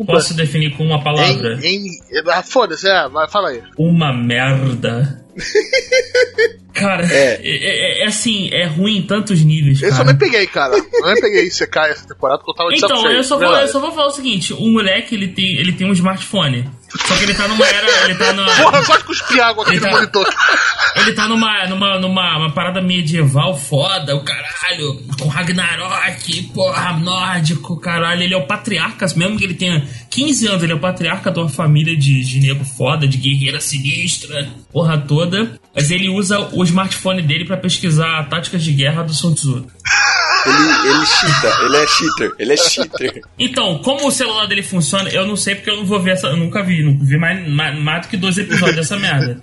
[0.05, 1.60] Posso definir com uma palavra?
[1.63, 3.63] En, en, ah, Foda-se, é, vai, fala aí.
[3.75, 5.25] Uma merda.
[6.73, 7.39] Cara, É.
[7.41, 8.01] é.
[8.01, 10.03] É, é assim, é ruim em tantos níveis, eu cara.
[10.05, 10.77] nem peguei, cara.
[10.77, 13.67] Eu nem peguei Sekai essa temporada porque eu tava de Então, eu só, vou, eu
[13.67, 16.69] só vou falar o seguinte: o moleque ele tem, ele tem um smartphone.
[17.08, 18.06] Só que ele tá numa era.
[18.06, 18.51] Ele tá numa.
[18.56, 20.30] Porra, quase cuspi água aqui Ele no tá- monitor.
[20.95, 27.80] Ele tá numa, numa, numa uma parada medieval foda, o caralho, com Ragnarok, porra, nórdico,
[27.80, 28.23] caralho.
[28.23, 31.39] Ele é o patriarca, mesmo que ele tenha 15 anos, ele é o patriarca de
[31.39, 35.60] uma família de, de nego foda, de guerreira sinistra, porra toda.
[35.75, 39.65] Mas ele usa o smartphone dele pra pesquisar táticas de guerra do Sun Tzu.
[40.43, 43.21] Ele, ele cheata, ele é cheater, ele é cheater.
[43.38, 46.27] Então, como o celular dele funciona, eu não sei porque eu não vou ver essa.
[46.27, 49.39] Eu nunca vi, não vi mais, mais, mais do que dois episódios dessa merda.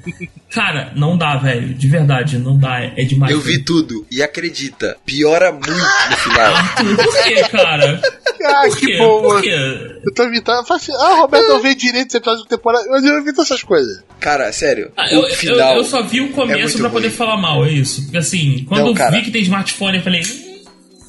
[0.51, 1.73] Cara, não dá, velho.
[1.73, 2.81] De verdade, não dá.
[2.81, 3.31] É, é demais.
[3.33, 6.55] Eu vi tudo e acredita, piora muito no final.
[6.57, 8.01] Arthur, por que, cara?
[8.45, 8.99] Ah, Por que quê?
[8.99, 9.43] bom, Por mano.
[9.43, 10.01] quê?
[10.05, 10.59] Eu tô evitando.
[10.59, 13.63] Eu falo assim, ah, Roberto, eu vi direito esse episódio de temporada, eu evito essas
[13.63, 14.03] coisas.
[14.19, 15.77] Cara, sério, Ah, o eu, eu- final.
[15.77, 18.03] eu só vi o é começo muito pra poder falar mal, é isso.
[18.03, 19.17] Porque assim, quando Não, eu cara.
[19.17, 20.23] vi que tem smartphone, eu falei.
[20.23, 20.49] "Hum,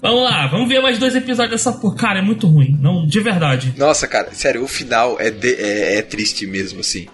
[0.01, 1.93] Vamos lá, vamos ver mais dois episódios dessa porra.
[1.97, 2.77] Cara, é muito ruim.
[2.81, 3.73] Não, de verdade.
[3.77, 7.05] Nossa, cara, sério, o final é, de- é, é triste mesmo, assim.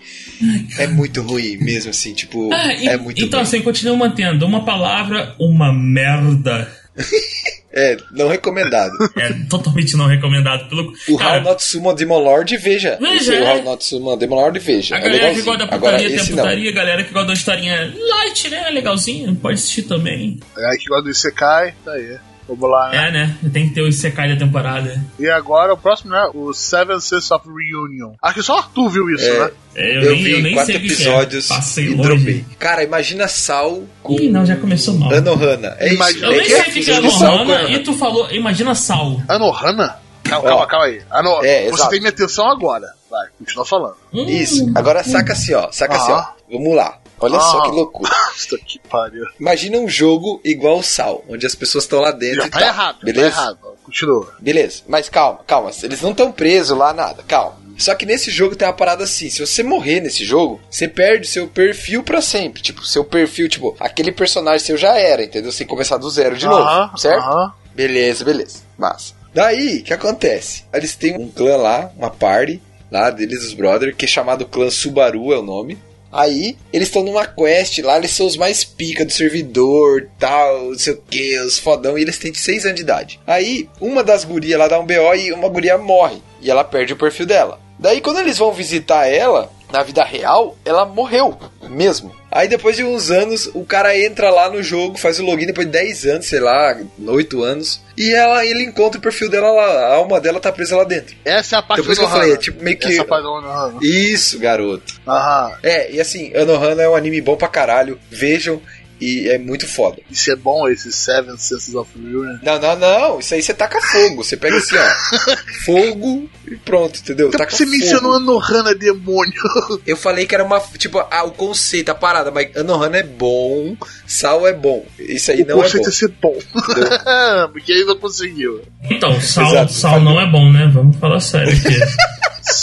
[0.78, 3.48] É muito ruim mesmo, assim, tipo, Ah, e- é muito então, ruim.
[3.48, 4.46] assim, continua mantendo.
[4.46, 6.72] Uma palavra, uma merda.
[7.76, 8.94] É, não recomendado.
[9.18, 10.68] É totalmente não recomendado.
[10.70, 10.94] Pelo...
[11.10, 12.98] O Cara, How Not Summon Demon Lord, veja.
[13.02, 13.54] Veja, Esse é.
[13.54, 14.96] How Not Summon Demon Lord, veja.
[14.96, 15.46] A é galera que legalzinho.
[15.46, 16.38] gosta da Agora, putaria tem a não.
[16.38, 18.70] putaria, a galera que gosta da historinha light, né?
[18.70, 20.40] Legalzinho, pode assistir também.
[20.58, 22.18] É aí que gosta do Isekai, tá aí.
[22.48, 23.08] Vamos lá, né?
[23.08, 23.38] É, né?
[23.52, 25.02] Tem que ter o Isekai da temporada.
[25.18, 26.30] E agora o próximo, né?
[26.34, 28.14] O Seven Sins of Reunion.
[28.22, 29.40] Acho que só Arthur viu isso, É.
[29.40, 29.52] né?
[29.76, 31.56] É, eu, Eu nem, vi eu nem quatro sei o que episódios é.
[31.56, 32.04] Passei e longe.
[32.10, 32.46] dropei.
[32.60, 35.12] Cara, imagina Sal com Ih, não, já começou mal.
[35.14, 35.76] Anohana.
[35.80, 36.26] É Imagina- isso.
[36.26, 39.20] Eu é nem que sei o que que é Anohana e tu falou, imagina Sal.
[39.28, 39.98] Anohana?
[40.24, 41.02] Calma, calma, calma aí.
[41.12, 41.44] Ano...
[41.44, 41.90] É, Você exato.
[41.90, 42.88] tem minha atenção agora.
[43.12, 43.96] Vai, continua falando.
[44.14, 44.72] Hum, Isso.
[44.76, 45.72] Agora saca assim, ó.
[45.72, 46.16] Saca assim, ó.
[46.18, 46.34] Ah.
[46.52, 46.98] Vamos lá.
[47.26, 47.62] Olha só Ah.
[47.64, 48.12] que loucura.
[48.50, 49.26] Puta que pariu.
[49.40, 52.60] Imagina um jogo igual o Sal, onde as pessoas estão lá dentro Já e tá
[52.60, 52.68] tal.
[52.68, 53.32] errado, Beleza?
[53.36, 53.60] tá errado.
[53.84, 54.34] Continua.
[54.40, 55.72] Beleza, mas calma, calma.
[55.84, 57.64] Eles não estão presos lá, nada, calma.
[57.78, 61.28] Só que nesse jogo tem uma parada assim: se você morrer nesse jogo, você perde
[61.28, 62.62] seu perfil pra sempre.
[62.62, 65.52] Tipo, seu perfil, tipo, aquele personagem seu já era, entendeu?
[65.52, 67.22] Você tem que começar do zero de Aham, novo, certo?
[67.24, 67.54] aham.
[67.76, 68.60] Beleza, beleza.
[68.78, 69.14] Massa.
[69.34, 70.64] Daí, o que acontece?
[70.74, 74.72] Eles têm um clã lá, uma party lá deles, os brothers, que é chamado clã
[74.72, 75.78] Subaru, é o nome.
[76.16, 80.80] Aí, eles estão numa quest lá, eles são os mais pica do servidor, tal, não
[80.80, 83.20] sei o que, os fodão, e eles têm 6 anos de idade.
[83.28, 86.94] Aí, uma das gurias lá dá um BO e uma guria morre, e ela perde
[86.94, 87.60] o perfil dela.
[87.78, 91.38] Daí, quando eles vão visitar ela, na vida real, ela morreu
[91.70, 92.16] mesmo.
[92.36, 95.66] Aí depois de uns anos, o cara entra lá no jogo, faz o login depois
[95.66, 99.66] de 10 anos, sei lá, 8 anos, e ela ele encontra o perfil dela lá,
[99.88, 101.16] a alma dela tá presa lá dentro.
[101.24, 103.06] Essa é a parte Depois do que eu falei, é tipo meio que- Essa é
[103.06, 103.80] parte do Anohana.
[103.82, 105.00] Isso, garoto.
[105.08, 105.54] Aham.
[105.64, 107.98] É, e assim, Anohana é um anime bom pra caralho.
[108.12, 108.62] Vejam.
[109.00, 109.98] E é muito foda.
[110.10, 112.40] Isso é bom, esse Seven Senses of Fury.
[112.44, 113.20] Não, não, não.
[113.20, 114.24] Isso aí você taca fogo.
[114.24, 115.36] Você pega assim, ó.
[115.66, 117.28] fogo e pronto, entendeu?
[117.28, 117.78] Então taca você fogo.
[117.78, 119.42] mencionou Anohana demônio.
[119.86, 120.60] Eu falei que era uma.
[120.78, 123.76] Tipo, ah, o conceito, a parada, mas Anohana é bom,
[124.08, 124.86] Sal é bom.
[125.00, 125.90] Isso aí o não é conceito bom.
[125.90, 126.38] é ser bom.
[127.52, 128.62] Porque ele não conseguiu.
[128.90, 130.70] Então, sal, Exato, sal não é bom, né?
[130.74, 131.80] Vamos falar sério aqui.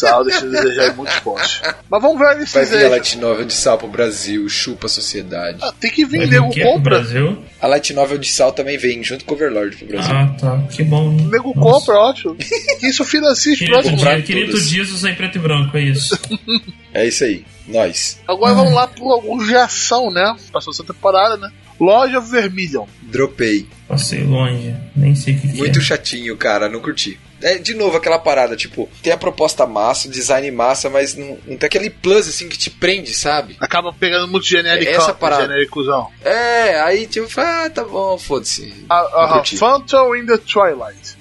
[0.09, 1.63] Sal deixa eu desejar em muitos pontos.
[1.91, 2.89] Mas vamos ver Vai esses vir a.
[2.91, 5.59] Light Novel de Sal pro Brasil, chupa a sociedade.
[5.63, 6.99] Ah, tem que Vai vir, vir o compra.
[6.99, 7.39] Brasil?
[7.61, 10.15] A Light Novel de Sal também vem junto com o Overlord pro Brasil.
[10.15, 10.63] Ah, tá.
[10.71, 11.11] Que bom.
[11.13, 11.29] né?
[11.31, 11.61] Nego Nossa.
[11.87, 12.35] compra, ótimo.
[12.37, 14.03] Que isso financia os próximos.
[14.25, 14.61] querido.
[14.61, 16.19] Jesus em preto e branco, é isso.
[16.95, 17.43] É isso aí.
[17.67, 18.21] Nós.
[18.29, 20.37] Agora vamos lá pro alguns de ação, né?
[20.53, 21.49] Passou essa temporada, né?
[21.81, 22.85] Loja Vermilion.
[23.01, 23.67] Dropei.
[23.89, 24.75] Passei longe.
[24.95, 25.83] Nem sei o que, que Muito é.
[25.83, 26.69] chatinho, cara.
[26.69, 27.19] Não curti.
[27.43, 31.39] É, de novo, aquela parada, tipo, tem a proposta massa, o design massa, mas não,
[31.47, 33.57] não tem aquele plus, assim, que te prende, sabe?
[33.61, 34.91] Acaba pegando muito genérico.
[34.91, 35.43] Essa parada.
[35.43, 36.09] Genéricozão.
[36.25, 38.73] É, aí, tipo, ah, tá bom, foda-se.
[38.89, 39.57] Ah, curti.
[39.57, 41.17] Phantom in the Twilight.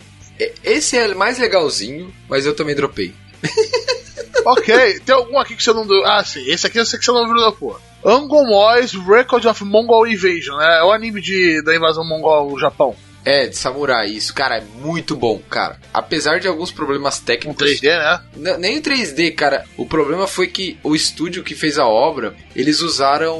[0.63, 3.13] Esse é mais legalzinho, mas eu também dropei.
[4.45, 5.86] ok, tem algum aqui que você não.
[6.05, 7.79] Ah, sim, esse aqui eu sei que você não viu da porra.
[8.03, 10.79] Angomois Record of Mongol Invasion, né?
[10.79, 12.95] É o anime de, da invasão mongol ao Japão.
[13.23, 15.79] É, de samurai, isso, cara, é muito bom, cara.
[15.93, 17.69] Apesar de alguns problemas técnicos.
[17.79, 17.88] 3D,
[18.36, 18.57] né?
[18.57, 19.63] Nem o 3D, cara.
[19.77, 23.38] O problema foi que o estúdio que fez a obra, eles usaram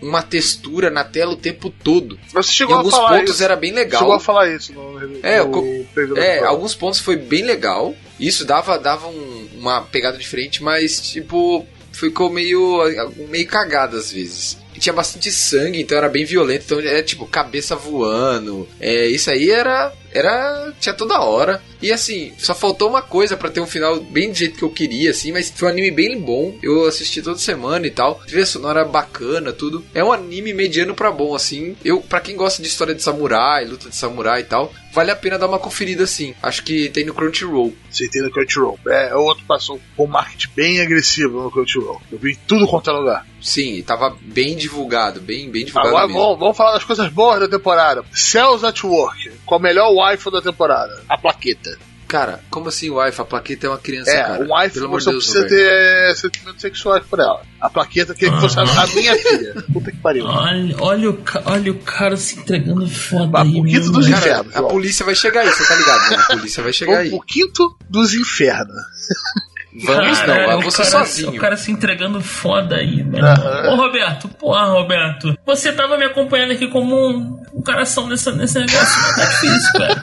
[0.00, 2.18] uma textura na tela o tempo todo.
[2.32, 3.44] Você Em chegou a alguns falar pontos isso.
[3.44, 4.00] era bem legal.
[4.00, 7.94] Chegou a falar isso no, É, no- É, alguns pontos foi bem legal.
[8.20, 12.78] Isso dava, dava um- uma pegada diferente, mas tipo, ficou meio,
[13.28, 14.58] meio cagado às vezes.
[14.78, 16.62] E tinha bastante sangue, então era bem violento.
[16.64, 18.68] Então era tipo cabeça voando.
[18.78, 19.92] É, isso aí era.
[20.12, 20.72] Era.
[20.78, 21.60] Tinha toda hora.
[21.82, 24.70] E assim, só faltou uma coisa pra ter um final bem do jeito que eu
[24.70, 26.56] queria, assim, mas foi um anime bem bom.
[26.62, 28.20] Eu assisti toda semana e tal.
[28.24, 29.84] Trilha sonora bacana, tudo.
[29.92, 31.76] É um anime mediano pra bom, assim.
[31.84, 35.16] Eu, para quem gosta de história de samurai, luta de samurai e tal, vale a
[35.16, 36.34] pena dar uma conferida assim.
[36.42, 37.74] Acho que tem no Crunchyroll.
[37.90, 38.78] Você tem no Crunchyroll.
[38.86, 42.00] É, o outro passou com um marketing bem agressivo no Crunchyroll.
[42.10, 43.26] Eu vi tudo quanto é lugar.
[43.40, 46.20] Sim, tava bem divulgado, bem, bem divulgado Agora mesmo.
[46.22, 48.04] vamos, vamos falar das coisas boas da temporada.
[48.12, 51.02] Cells at Work, com a melhor waifu da temporada.
[51.08, 51.78] A plaqueta.
[52.08, 53.20] Cara, como assim wife?
[53.20, 54.42] A plaqueta é uma criança, É, cara.
[54.42, 56.08] um waifu Pelo amor de você Deus, precisa Roberto.
[56.08, 57.42] ter sentimentos sexuais por ela.
[57.60, 59.54] A plaqueta queria que fosse a, a minha filha.
[59.70, 60.24] Puta que pariu.
[60.24, 64.08] Olha, olha, o, olha o cara se entregando foda Mas aí, meu quinto dos.
[64.08, 66.10] Cara, infernos, a polícia vai chegar aí, você tá ligado?
[66.10, 66.16] Né?
[66.16, 67.10] A polícia vai chegar aí.
[67.10, 68.74] O, o quinto dos infernos.
[69.84, 71.30] Vamos Cara, não, vai o você cara- sozinho.
[71.30, 73.20] O cara se entregando foda aí, irmão.
[73.70, 75.36] Ô, Roberto, porra, Roberto.
[75.44, 79.72] Você tava me acompanhando aqui como um, um coração nessa, nesse negócio, mas tá difícil,
[79.74, 80.02] cara.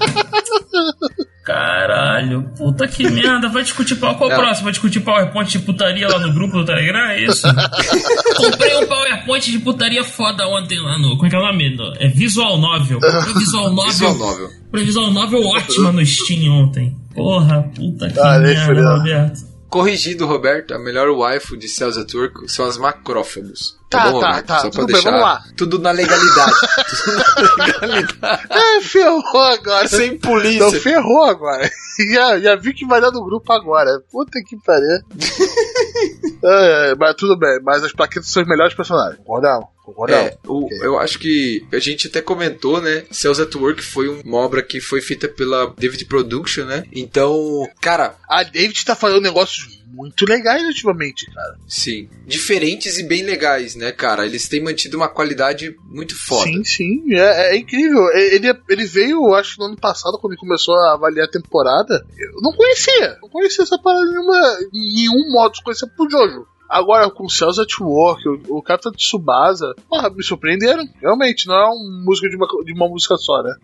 [1.45, 3.47] Caralho, puta que merda.
[3.49, 4.63] Vai discutir qual, qual o próximo?
[4.63, 7.05] Vai discutir PowerPoint de putaria lá no grupo do Telegram?
[7.11, 7.47] É isso?
[8.35, 11.15] Comprei um PowerPoint de putaria foda ontem lá no.
[11.15, 11.75] Como é que é o nome?
[11.75, 12.99] No- É Visual Novel.
[12.99, 13.91] Comprei Visual Novel.
[13.91, 14.49] Visual novel.
[14.65, 16.95] Comprei Visual Novel ótima no Steam ontem.
[17.13, 18.97] Porra, puta que Ah, merda.
[18.97, 19.54] Roberto.
[19.69, 23.77] Corrigido, Roberto, a melhor waifu de Cells at Work são as macrófagos.
[23.89, 24.47] Tá, bom, tá, Roberto?
[24.47, 25.43] tá, Só tudo pra bem, deixar vamos lá.
[25.57, 26.53] tudo na legalidade.
[27.05, 27.17] tudo
[27.57, 28.47] na legalidade.
[28.49, 29.87] É, ferrou agora.
[29.87, 30.59] Sem polícia.
[30.59, 31.69] Não, ferrou agora.
[32.13, 33.91] já, já vi que vai dar no grupo agora.
[34.11, 34.99] Puta que pariu.
[36.43, 39.17] é, é, mas tudo bem, mas as plaquetas são os melhores personagens.
[39.17, 39.74] Concordamos?
[39.85, 40.31] Concordamos?
[40.31, 43.05] É, o- eu acho que a gente até comentou, né?
[43.11, 46.83] Cells at Work foi uma obra que foi feita pela David Production, né?
[46.91, 51.55] Então, cara, A David tá fazendo negócios muito legais ultimamente, cara.
[51.69, 54.25] sim, diferentes e bem legais, né, cara?
[54.25, 56.43] Eles têm mantido uma qualidade muito foda.
[56.43, 58.01] Sim, sim, é, é incrível.
[58.13, 62.05] Ele, ele veio, acho que no ano passado, quando ele começou a avaliar a temporada.
[62.17, 64.37] Eu não conhecia, não conhecia essa parada nenhuma,
[64.73, 66.45] em nenhum modo, conhecia pro Jojo.
[66.75, 70.85] Agora, com Cells at Work, o, o Capitão Tsubasa, porra, me surpreenderam.
[70.99, 73.55] Realmente, não é uma música de uma, de uma música só, né?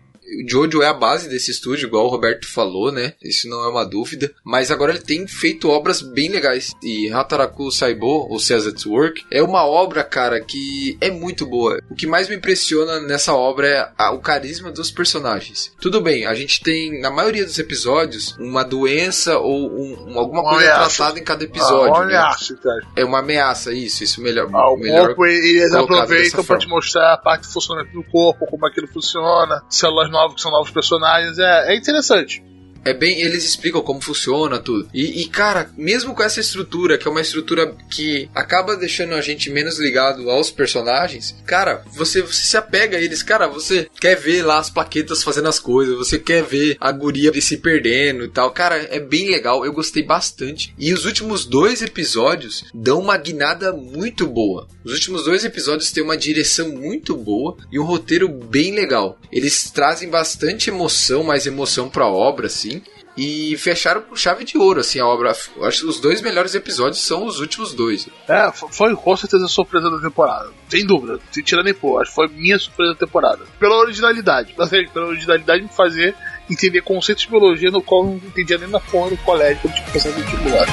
[0.46, 3.14] O Jojo é a base desse estúdio, igual o Roberto falou, né?
[3.22, 4.32] Isso não é uma dúvida.
[4.44, 6.72] Mas agora ele tem feito obras bem legais.
[6.82, 11.80] E Hataraku Saibo, ou at Work, é uma obra, cara, que é muito boa.
[11.90, 15.72] O que mais me impressiona nessa obra é a- o carisma dos personagens.
[15.80, 20.42] Tudo bem, a gente tem, na maioria dos episódios, uma doença ou um- um- alguma
[20.42, 20.96] Uma coisa ameaça.
[20.96, 21.94] tratada em cada episódio.
[21.94, 22.04] Ah, né?
[22.16, 22.80] ameaça, cara.
[22.96, 24.48] É uma ameaça, isso, isso melhor.
[24.52, 26.60] Ah, o melhor corpo, eles aproveitam forma.
[26.60, 30.70] te mostrar a parte funcionamento do corpo, como aquilo funciona, células novas que são novos
[30.70, 31.38] personagens.
[31.38, 32.42] É, é interessante.
[32.84, 34.88] É bem, eles explicam como funciona tudo.
[34.92, 39.20] E, e, cara, mesmo com essa estrutura, que é uma estrutura que acaba deixando a
[39.20, 43.22] gente menos ligado aos personagens, cara, você, você se apega a eles.
[43.22, 47.32] Cara, você quer ver lá as plaquetas fazendo as coisas, você quer ver a guria
[47.40, 48.50] se perdendo e tal.
[48.50, 50.74] Cara, é bem legal, eu gostei bastante.
[50.78, 54.68] E os últimos dois episódios dão uma guinada muito boa.
[54.84, 59.18] Os últimos dois episódios têm uma direção muito boa e um roteiro bem legal.
[59.30, 62.71] Eles trazem bastante emoção, mais emoção pra obra, assim.
[63.16, 65.36] E fecharam com chave de ouro, assim, a obra.
[65.56, 68.08] Eu acho que os dois melhores episódios são os últimos dois.
[68.26, 70.50] É, foi com certeza a surpresa da temporada.
[70.68, 72.00] Sem dúvida, sem tirar nem pôr.
[72.00, 73.44] Acho que foi minha surpresa da temporada.
[73.58, 74.54] Pela originalidade.
[74.92, 76.14] Pela originalidade de fazer
[76.50, 79.74] entender conceitos de biologia no qual eu não entendia nem na porra do colégio, quando
[79.74, 80.66] tinha que passar vestibular.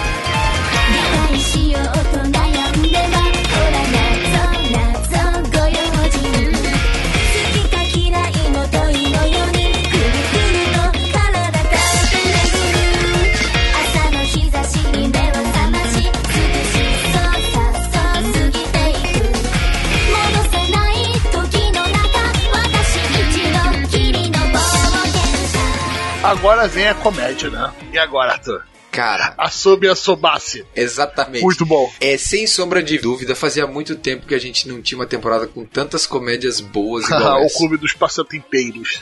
[26.30, 27.74] Agora vem a comédia, né?
[27.92, 28.64] E agora, Arthur?
[28.92, 30.64] Cara, A sob e a sobasse.
[30.76, 31.42] exatamente.
[31.42, 31.92] Muito bom.
[32.00, 35.48] É, sem sombra de dúvida, fazia muito tempo que a gente não tinha uma temporada
[35.48, 39.00] com tantas comédias boas igual o clube dos passatempeiros.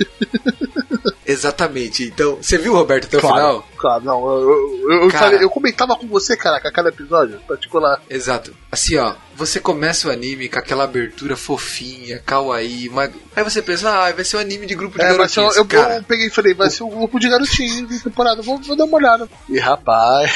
[1.28, 2.06] Exatamente.
[2.06, 3.68] Então, você viu, Roberto, até o claro, final?
[3.78, 4.26] Claro, não.
[4.28, 4.50] Eu,
[4.90, 5.26] eu, eu, Cara.
[5.26, 8.02] falei- eu comentava com você, caraca, a cada episódio, particular.
[8.10, 8.54] Exato.
[8.72, 13.10] Assim, ó, você começa o anime com aquela abertura fofinha, kawaii, uma...
[13.36, 15.56] aí você pensa, ah, vai ser um anime de grupo de É, garotinhos.
[15.56, 18.58] eu, Cara, eu peguei e falei, vai ser um grupo de garotinhos de temporada, vou,
[18.60, 19.30] vou dar uma olhada.
[19.50, 20.32] E rapaz,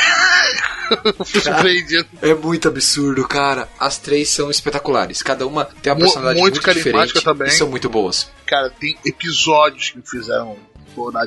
[1.25, 2.07] surpreendido.
[2.21, 3.67] é muito absurdo, cara.
[3.79, 5.21] As três são espetaculares.
[5.23, 7.47] Cada uma tem uma personalidade muito muito, diferente também.
[7.47, 8.29] e são muito boas.
[8.45, 10.57] Cara, tem episódios que fizeram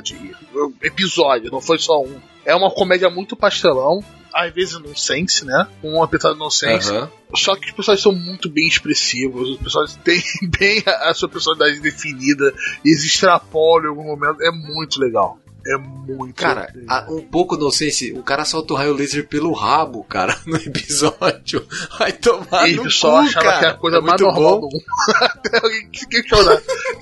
[0.01, 0.35] de rir.
[0.81, 2.19] Episódio, não foi só um.
[2.45, 4.03] É uma comédia muito pastelão,
[4.33, 5.67] às vezes nonsense, né?
[5.81, 6.91] Com uma pitada nonsense.
[6.91, 7.09] Aham.
[7.35, 10.21] Só que os personagens são muito bem expressivos, os personagens têm
[10.59, 12.53] bem a, a sua personalidade definida,
[12.83, 15.39] e eles extrapolam em algum momento, é muito legal.
[15.67, 19.27] É muito Cara, a- um pouco, não sei se o cara solta o raio laser
[19.27, 21.65] pelo rabo, cara, no episódio.
[21.97, 23.59] Vai tomar Ele no só cu, achava cara.
[23.59, 24.69] que era a coisa É mais muito normal bom.
[24.69, 24.85] do mundo.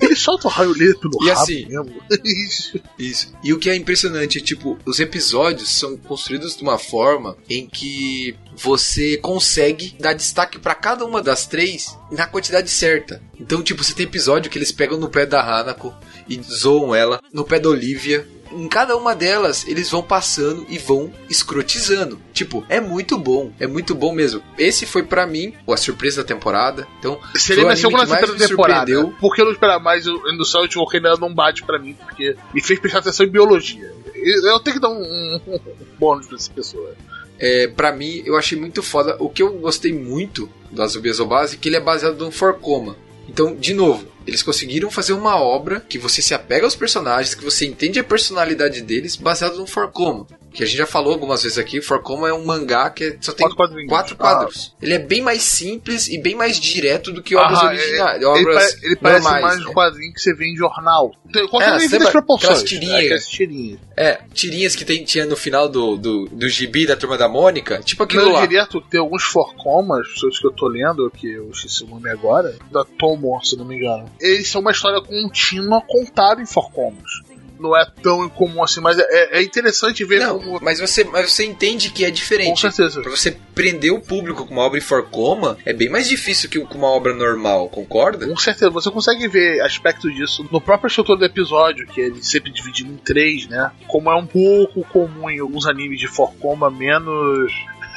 [0.00, 2.02] Ele solta o raio laser pelo E rabo assim- mesmo.
[2.24, 2.80] Isso.
[2.98, 3.32] Isso.
[3.42, 7.66] E o que é impressionante é, tipo, os episódios são construídos de uma forma em
[7.66, 13.20] que você consegue dar destaque pra cada uma das três na quantidade certa.
[13.40, 15.94] Então, tipo, você tem episódio que eles pegam no pé da Hanako
[16.28, 18.26] e zoam ela, no pé da Olivia.
[18.52, 22.20] Em cada uma delas, eles vão passando e vão escrotizando.
[22.32, 24.40] Tipo, é muito bom, é muito bom mesmo.
[24.56, 26.86] Esse foi pra mim a surpresa da temporada.
[27.00, 28.86] Então, Seria minha anime segunda terceira me temporada.
[28.92, 29.14] surpreendeu.
[29.20, 31.94] Porque eu não esperava mais o End do South Walker ainda não bate pra mim,
[31.94, 33.92] porque me fez prestar atenção em biologia.
[34.14, 35.60] Eu tenho que dar um, um- um
[35.98, 36.94] bônus pra essa pessoa.
[37.38, 39.16] é, pra mim, eu achei muito foda.
[39.18, 42.96] O que eu gostei muito do Azubezobase é que ele é baseado no Forcoma.
[43.28, 47.44] Então, de novo, eles conseguiram fazer uma obra que você se apega aos personagens, que
[47.44, 50.26] você entende a personalidade deles, baseado no Forcoma.
[50.54, 53.32] Que a gente já falou algumas vezes aqui, Forcoma é um mangá que é- só
[53.32, 54.22] tem Quatro quatro Ah.
[54.22, 54.72] quadros.
[54.80, 58.16] Ele é bem mais simples e bem mais direto do que obras Ah, originais.
[58.16, 59.66] ele, obras pare- ele parece normais, mais né?
[59.66, 61.12] um quadrinho que você vê em jornal.
[61.32, 62.62] Tem- Qualquer É, é, lembra proporções.
[62.62, 63.24] tirinhas?
[63.26, 63.80] É, tirinhas.
[63.96, 67.80] É, tirinhas que tem, tinha no final do, do, do gibi da Turma da Mônica,
[67.84, 68.46] tipo aquilo eu lá.
[68.46, 72.54] que tem alguns forcomas, os que eu tô lendo, que eu esqueci o nome agora,
[72.70, 74.08] da Tomo, se não me engano.
[74.20, 77.22] Eles são uma história contínua contada em forcomos.
[77.58, 80.58] Não é tão incomum assim, mas é, é interessante ver Não, como.
[80.62, 82.60] mas você, mas você entende que é Com diferente.
[82.60, 83.00] certeza.
[83.00, 86.58] Pra você prender o público com uma obra em forcoma, é bem mais difícil que
[86.60, 88.26] com uma obra normal, concorda?
[88.26, 92.50] Com certeza, você consegue ver aspectos disso no próprio estrutura do episódio, que ele sempre
[92.50, 93.70] dividido em três, né?
[93.86, 97.52] Como é um pouco comum em alguns animes de Forcoma, menos.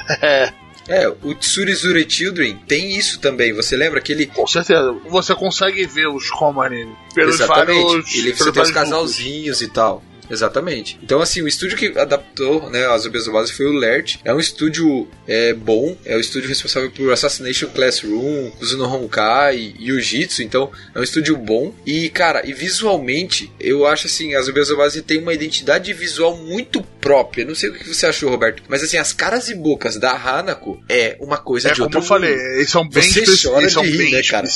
[0.88, 3.54] É, o Tsurizure Children tem isso também.
[3.54, 4.26] Você lembra que ele.
[4.26, 6.92] Com certeza, você consegue ver os Coma nele.
[7.14, 7.84] Pelos Exatamente.
[7.84, 8.16] vários.
[8.16, 10.04] ele pelos você tem os vários casalzinhos e tal.
[10.30, 11.00] Exatamente.
[11.02, 14.18] Então, assim, o estúdio que adaptou né, as Obesobase foi o Lert.
[14.24, 15.96] É um estúdio é, bom.
[16.06, 20.44] É o estúdio responsável por Assassination Classroom, Kuzuno Honkai e Jiu-Jitsu.
[20.44, 21.74] Então, é um estúdio bom.
[21.86, 27.46] E, cara, e visualmente, eu acho assim, as Obesobase tem uma identidade visual muito própria.
[27.46, 28.64] Não sei o que você achou, Roberto.
[28.68, 32.00] Mas, assim, as caras e bocas da Hanako é uma coisa É de como outro
[32.00, 34.48] eu falei, eles são bem, Você chora eles são rir, bem né, cara?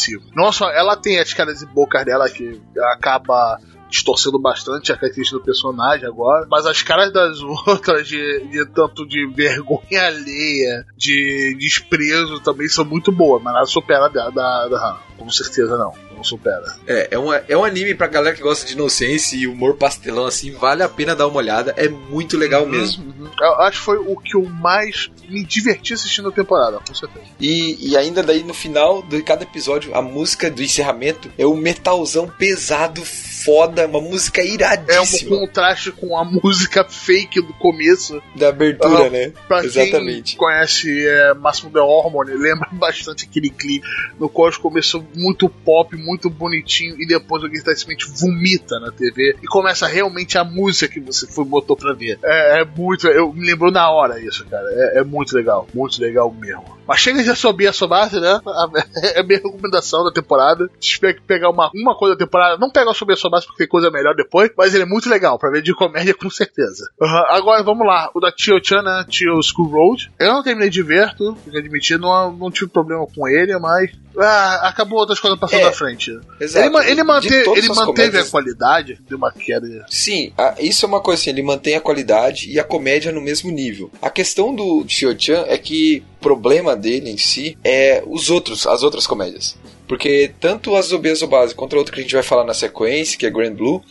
[0.51, 2.59] só ela tem as caras e bocas dela que
[2.93, 3.59] acaba
[3.91, 9.05] distorcendo bastante a característica do personagem agora, mas as caras das outras de, de tanto
[9.05, 14.67] de vergonha alheia, de desprezo também são muito boas, mas nada supera a da, da,
[14.67, 15.93] da com certeza não.
[16.15, 16.75] Não supera.
[16.87, 20.25] É, é um, é um anime pra galera que gosta de inocência e humor pastelão,
[20.25, 21.73] assim, vale a pena dar uma olhada.
[21.77, 23.03] É muito legal mesmo.
[23.05, 23.29] Uhum.
[23.39, 27.25] Eu acho que foi o que eu mais me diverti assistindo a temporada, com certeza.
[27.39, 31.55] E, e ainda daí no final de cada episódio, a música do encerramento é um
[31.55, 33.01] metalzão pesado,
[33.43, 38.21] foda, uma música É um iradíssima contraste com a música fake do começo.
[38.35, 39.33] da abertura, Ah, né?
[39.47, 40.31] Pra Exatamente.
[40.35, 43.87] quem conhece é, Máximo The Hormone, lembra bastante aquele clipe
[44.19, 49.47] no qual começou muito pop, muito bonitinho, e depois alguém simplesmente vomita na TV e
[49.47, 52.19] começa realmente a música que você foi, botou pra ver.
[52.23, 53.07] É, é muito.
[53.07, 54.67] Eu me lembrou na hora isso, cara.
[54.71, 56.80] É, é muito legal, muito legal mesmo.
[56.87, 58.39] Mas chega de subir a sua base, né?
[58.45, 58.67] A-
[59.15, 60.69] É a minha recomendação da temporada.
[60.79, 62.57] Espero que pegar uma, uma coisa da temporada.
[62.57, 64.85] Não pegar o subir a sua base porque tem coisa melhor depois, mas ele é
[64.85, 66.89] muito legal pra ver de comédia com certeza.
[67.01, 69.05] Aham, Agora vamos lá, o da Tio Chan, né?
[69.09, 70.11] Tio School Road.
[70.19, 73.91] Eu não terminei de ver, tenho que admitir, não, não tive problema com ele, mas.
[74.17, 76.11] Ah, acabou outras coisas passando É, à frente.
[76.39, 76.65] Exato.
[76.77, 79.85] Ele, ele, mante- ele manteve comédias- a qualidade, deu uma queda.
[79.89, 83.21] Sim, a- isso é uma coisa assim, ele mantém a qualidade e a comédia no
[83.21, 83.89] mesmo nível.
[84.01, 88.83] A questão do Chio-chan é que o problema dele em si é os outros, as
[88.83, 89.57] outras comédias.
[89.87, 93.25] Porque tanto as Obesobase quanto a outra que a gente vai falar na sequência, que
[93.25, 93.83] é Grand Blue,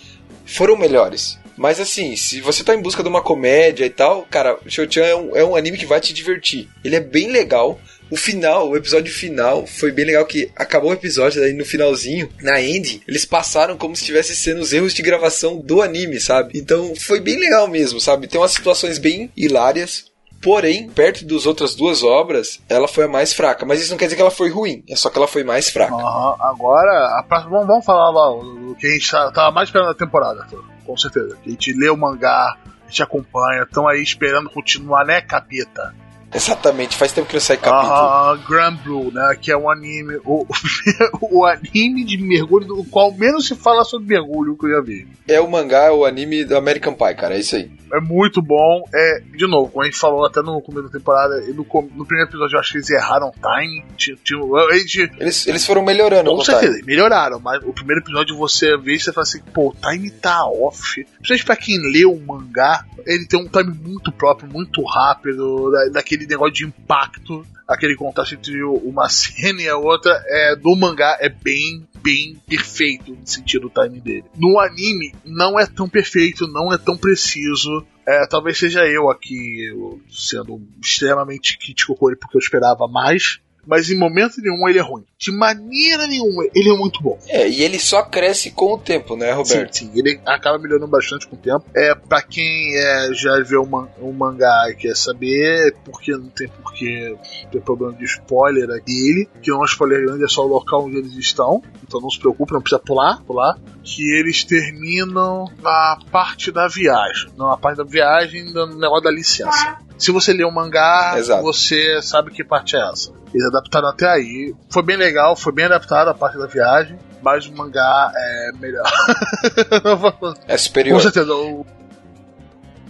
[0.46, 1.38] foram melhores.
[1.56, 5.14] Mas assim, se você tá em busca de uma comédia e tal, cara, Chio-chan é
[5.14, 6.68] um, é um anime que vai te divertir.
[6.82, 7.78] Ele é bem legal.
[8.10, 12.28] O final, o episódio final, foi bem legal que acabou o episódio, daí no finalzinho,
[12.42, 16.58] na end, eles passaram como se estivesse sendo os erros de gravação do anime, sabe?
[16.58, 18.26] Então foi bem legal mesmo, sabe?
[18.26, 20.10] Tem umas situações bem hilárias.
[20.42, 23.66] Porém, perto das outras duas obras, ela foi a mais fraca.
[23.66, 25.68] Mas isso não quer dizer que ela foi ruim, é só que ela foi mais
[25.68, 25.92] fraca.
[25.94, 29.68] Aham, Agora, a próxima, vamos, vamos falar lá o, que a gente tá- tava mais
[29.68, 30.46] esperando da temporada,
[30.86, 31.36] com certeza.
[31.46, 35.94] A gente lê o mangá, a gente acompanha, estão aí esperando continuar, né, capeta?
[36.32, 37.92] Exatamente, faz tempo que não sai capítulo.
[37.92, 39.36] Aham, Grand Blue, né?
[39.40, 40.20] Que é um anime.
[40.24, 40.46] O,
[41.20, 45.08] o anime de mergulho do qual menos se fala sobre mergulho que eu já vi.
[45.26, 47.70] É o mangá, é o anime do American Pie, cara, é isso aí.
[47.92, 48.82] É muito bom.
[48.94, 51.64] É, de novo, como a gente falou até no começo da temporada, e no,
[51.94, 53.84] no primeiro episódio eu acho que eles erraram o time.
[53.96, 54.38] Tinha, tinha,
[54.70, 56.86] a gente, Eles, eles foram melhorando com o certeza, time.
[56.86, 60.44] melhoraram, mas o primeiro episódio você vê e você fala assim, pô, o time tá
[60.46, 61.04] off.
[61.16, 65.88] Principalmente pra quem lê o mangá, ele tem um time muito próprio, muito rápido, da-
[65.88, 71.16] daquele negócio de impacto, aquele contraste entre uma cena e a outra é, do mangá
[71.20, 74.24] é bem, bem perfeito no sentido do time dele.
[74.36, 77.86] No anime, não é tão perfeito, não é tão preciso.
[78.04, 79.68] É, talvez seja eu aqui
[80.10, 83.40] sendo extremamente crítico com ele porque eu esperava mais.
[83.66, 85.04] Mas em momento nenhum ele é ruim.
[85.18, 87.18] De maneira nenhuma, ele é muito bom.
[87.28, 89.76] É, e ele só cresce com o tempo, né, Roberto?
[89.76, 91.64] Sim, sim, ele acaba melhorando bastante com o tempo.
[91.74, 96.48] É, pra quem é, já viu o, o mangá e quer saber, porque não tem
[96.48, 97.16] porque
[97.50, 100.48] tem problema de spoiler aqui dele, que não é um spoiler grande, é só o
[100.48, 101.62] local onde eles estão.
[101.82, 103.58] Então não se preocupe, não precisa pular, pular.
[103.82, 107.30] Que eles terminam na parte da viagem.
[107.36, 109.76] Não, na parte da viagem, no negócio da licença.
[109.98, 111.42] Se você lê o mangá, Exato.
[111.42, 113.10] você sabe que parte é essa.
[113.32, 114.54] Eles adaptaram até aí.
[114.68, 116.98] Foi bem legal, foi bem adaptado a parte da viagem.
[117.22, 118.84] Mas o mangá é melhor.
[120.48, 120.96] É superior.
[120.96, 121.32] Com certeza.
[121.34, 121.66] O,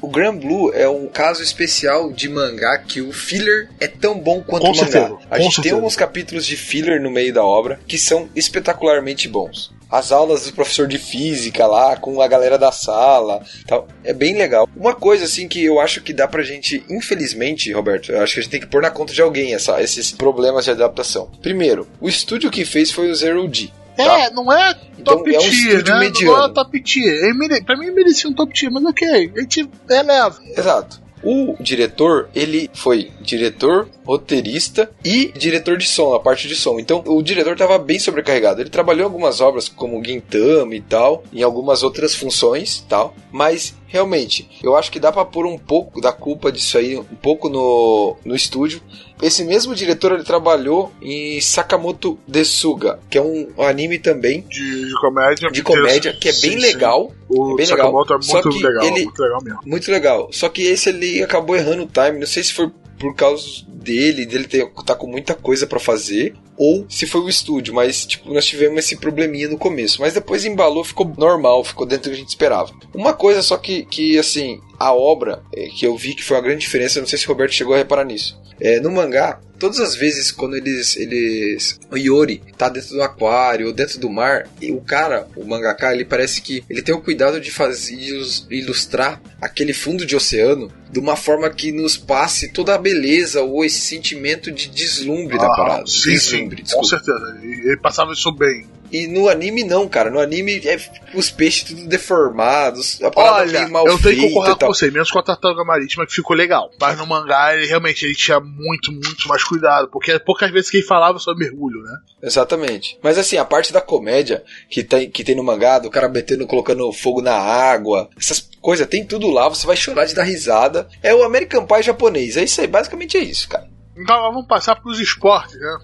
[0.01, 4.43] O Grand Blue é um caso especial de mangá que o filler é tão bom
[4.43, 4.87] quanto Com o mangá.
[4.91, 5.75] certeza, A com gente tem certeza.
[5.75, 9.73] alguns capítulos de filler no meio da obra que são espetacularmente bons.
[9.91, 14.37] As aulas do professor de física lá, com a galera da sala, tal, é bem
[14.37, 14.69] legal.
[14.77, 18.41] Uma coisa assim que eu acho que dá pra gente, infelizmente, Roberto, eu acho que
[18.41, 21.31] a gente tem que pôr na conta de alguém essa, esses problemas de adaptação.
[21.43, 23.69] Primeiro, o estúdio que fez foi o Zero D.
[23.97, 24.21] Tá?
[24.21, 26.01] É, não é Então, top é um tier, estúdio né?
[26.01, 26.37] mediano.
[26.39, 27.13] Não é top tier.
[27.25, 29.33] Ele mere- Pra mim merecia um top tier, mas ok.
[29.37, 30.39] A gente releva.
[30.57, 31.01] Exato.
[31.23, 36.79] O diretor, ele foi diretor, roteirista e diretor de som, a parte de som.
[36.81, 38.61] Então, o diretor estava bem sobrecarregado.
[38.61, 43.75] Ele trabalhou em algumas obras como Gintama e tal, em algumas outras funções, tal, mas
[43.87, 47.49] realmente, eu acho que dá para pôr um pouco da culpa disso aí, um pouco
[47.49, 48.81] no, no estúdio.
[49.23, 54.95] Esse mesmo diretor, ele trabalhou em Sakamoto Desuga, que é um anime também De, de
[55.01, 55.51] comédia.
[55.51, 56.57] de comédia, que é bem Sim, sim.
[56.59, 57.13] legal.
[57.29, 58.41] O é bem Sakamoto legal.
[58.41, 59.61] é muito legal, ele- muito legal mesmo.
[59.67, 60.29] Muito legal.
[60.33, 62.19] Só que esse ele acabou errando o time.
[62.19, 63.45] Não sei se foi por causa
[63.91, 68.07] dele, dele ter, tá com muita coisa pra fazer, ou se foi o estúdio, mas
[68.07, 70.01] tipo, nós tivemos esse probleminha no começo.
[70.01, 72.73] Mas depois embalou, ficou normal, ficou dentro do que a gente esperava.
[72.95, 76.43] Uma coisa só que, que assim, a obra é, que eu vi que foi uma
[76.43, 78.41] grande diferença, não sei se o Roberto chegou a reparar nisso.
[78.59, 81.79] É, no mangá, todas as vezes quando eles, eles.
[81.91, 85.95] O Yori tá dentro do aquário ou dentro do mar, e o cara, o mangaka,
[85.95, 90.71] ele parece que ele tem o cuidado de fazer ilus- ilustrar aquele fundo de oceano
[90.91, 95.47] de uma forma que nos passe toda a beleza ou esse sentimento de deslumbre da
[95.47, 95.87] Ah, parada.
[95.87, 96.89] Sim, sim, deslumbre, com desculpa.
[96.89, 97.39] certeza.
[97.43, 98.67] Ele ele passava isso bem.
[98.93, 100.11] E no anime não, cara.
[100.11, 100.79] No anime é
[101.15, 104.91] os peixes tudo deformados, a parada Olha, meio mal eu tenho que concordar com você,
[104.91, 106.71] menos com a tartaruga marítima que ficou legal.
[106.81, 109.89] Mas no mangá, ele realmente ele tinha muito, muito mais cuidado.
[109.89, 111.99] Porque poucas vezes que ele falava sobre mergulho, né?
[112.23, 112.99] Exatamente.
[113.03, 116.47] Mas assim, a parte da comédia que tem, que tem no mangá, do cara metendo,
[116.47, 120.89] colocando fogo na água, essas coisas, tem tudo lá, você vai chorar de dar risada.
[121.03, 123.69] É o American Pie japonês, é isso aí, basicamente é isso, cara.
[123.97, 125.79] Então vamos passar pros esportes, né?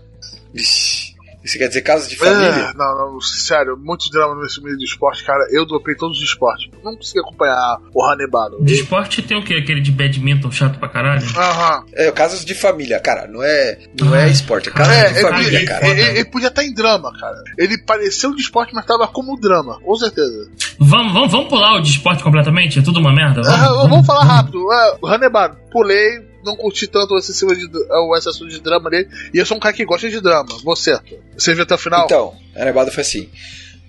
[0.53, 1.06] Vixe,
[1.47, 2.71] isso quer dizer casa de família?
[2.71, 5.47] É, não, não, sério, muito drama nesse meio do esporte, cara.
[5.51, 6.69] Eu dopei todos os esportes.
[6.85, 8.63] Não consegui acompanhar o Hannibal.
[8.63, 9.55] De esporte tem o quê?
[9.55, 11.23] Aquele de badminton chato pra caralho?
[11.37, 11.85] Aham.
[11.95, 15.21] É, casas de família, cara, não é, não é Ah, esporte, é casa É, de
[15.23, 15.87] família, ele- cara.
[15.89, 17.43] ele- ele podia estar em drama, cara.
[17.57, 20.49] Ele pareceu de esporte, mas tava como drama, com certeza.
[20.79, 22.79] Vamos, vamos, vamos pular o de esporte completamente?
[22.79, 23.41] É tudo uma merda?
[23.47, 24.59] Ah, vamos falar rápido.
[24.73, 29.09] É, o Hannibal, pulei, não curti tanto o excesso de, o excesso de drama dele.
[29.35, 30.57] E eu sou um cara que gosta de drama.
[30.65, 30.99] Você,
[31.37, 32.05] você viu até o final?
[32.05, 33.29] Então, a Nevada foi assim.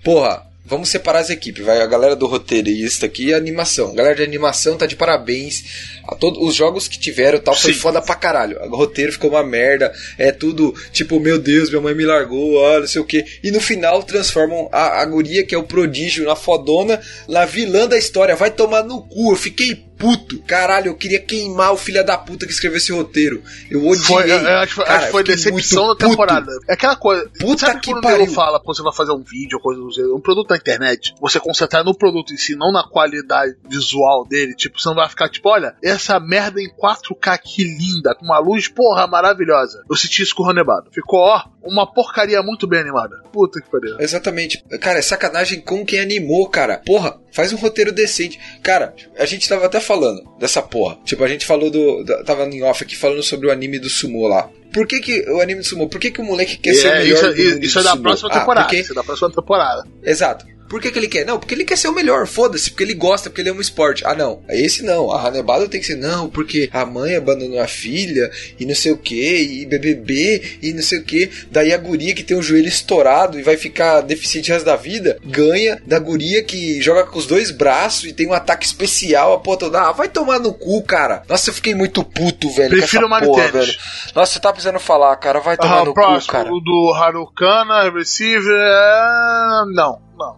[0.04, 1.64] Porra, vamos separar as equipes.
[1.64, 3.92] Vai a galera do roteirista aqui e a animação.
[3.92, 5.98] A galera de animação tá de parabéns.
[6.06, 7.78] A todos os jogos que tiveram tal foi Sim.
[7.78, 8.60] foda pra caralho.
[8.64, 9.92] O roteiro ficou uma merda.
[10.18, 13.24] É tudo tipo, meu Deus, minha mãe me largou, ah, não sei o que.
[13.42, 17.86] E no final transformam a, a guria, que é o prodígio, na fodona, na vilã
[17.86, 18.36] da história.
[18.36, 19.32] Vai tomar no cu.
[19.32, 20.38] Eu fiquei puto.
[20.46, 23.42] Caralho, eu queria queimar o filho da puta que escreveu esse roteiro.
[23.70, 24.04] Eu odiei.
[24.04, 26.10] Foi, eu acho, que foi- Cara, acho que foi decepção da muito puto.
[26.10, 26.52] temporada.
[26.68, 27.30] É aquela coisa.
[27.38, 28.18] Puta sabe que quando o pariu.
[28.20, 31.14] nego fala quando você vai fazer um vídeo ou coisa do um produto na internet,
[31.20, 34.54] você concentrar no produto em si, não na qualidade visual dele.
[34.54, 38.38] Tipo, você não vai ficar tipo, olha, essa merda em 4K que linda, com uma
[38.38, 39.82] luz, porra, maravilhosa.
[39.88, 40.90] Eu senti isso com o Ronebado.
[40.92, 43.22] Ficou, ó, uma porcaria muito bem animada.
[43.32, 43.96] Puta que pariu.
[43.98, 44.62] Exatamente.
[44.80, 46.80] Cara, é sacanagem com quem animou, cara.
[46.84, 48.38] Porra, faz um roteiro decente.
[48.62, 50.98] Cara, a gente tava até falando dessa porra.
[51.04, 52.04] Tipo, a gente falou do.
[52.04, 54.48] da- tava em off aqui falando sobre o anime do Sumo lá.
[54.72, 55.88] Por que, que o anime do Sumo?
[55.88, 57.84] Por que, que o moleque quer ser o É, melhor isso, do isso é do
[57.84, 58.02] da sumo?
[58.02, 58.66] próxima Ah, temporada.
[58.66, 59.84] porque- Isso é da próxima temporada.
[60.04, 60.44] Exato.
[60.68, 61.24] Por que, que ele quer?
[61.24, 63.60] Não, porque ele quer ser o melhor, foda-se, porque ele gosta, porque ele é um
[63.60, 64.02] esporte.
[64.06, 65.10] Ah, não, esse não.
[65.10, 68.92] A Hanebado tem que ser, não, porque a mãe abandonou a filha, e não sei
[68.92, 71.30] o que, e BBB, e não sei o que.
[71.50, 74.76] Daí a guria que tem o joelho estourado e vai ficar deficiente o resto da
[74.76, 79.32] vida, ganha da guria que joga com os dois braços e tem um ataque especial,
[79.32, 79.80] a porra toda.
[79.80, 81.22] Ah, vai tomar no cu, cara.
[81.28, 82.70] Nossa, eu fiquei muito puto, velho.
[82.70, 83.72] com Prefiro essa Mario porra, velho.
[84.14, 85.40] Nossa, você tá precisando falar, cara.
[85.40, 86.52] Vai tomar Ah, no próximo, cu, cara.
[86.52, 89.64] o do Harukana, Receiver, é...
[89.74, 90.36] não, não.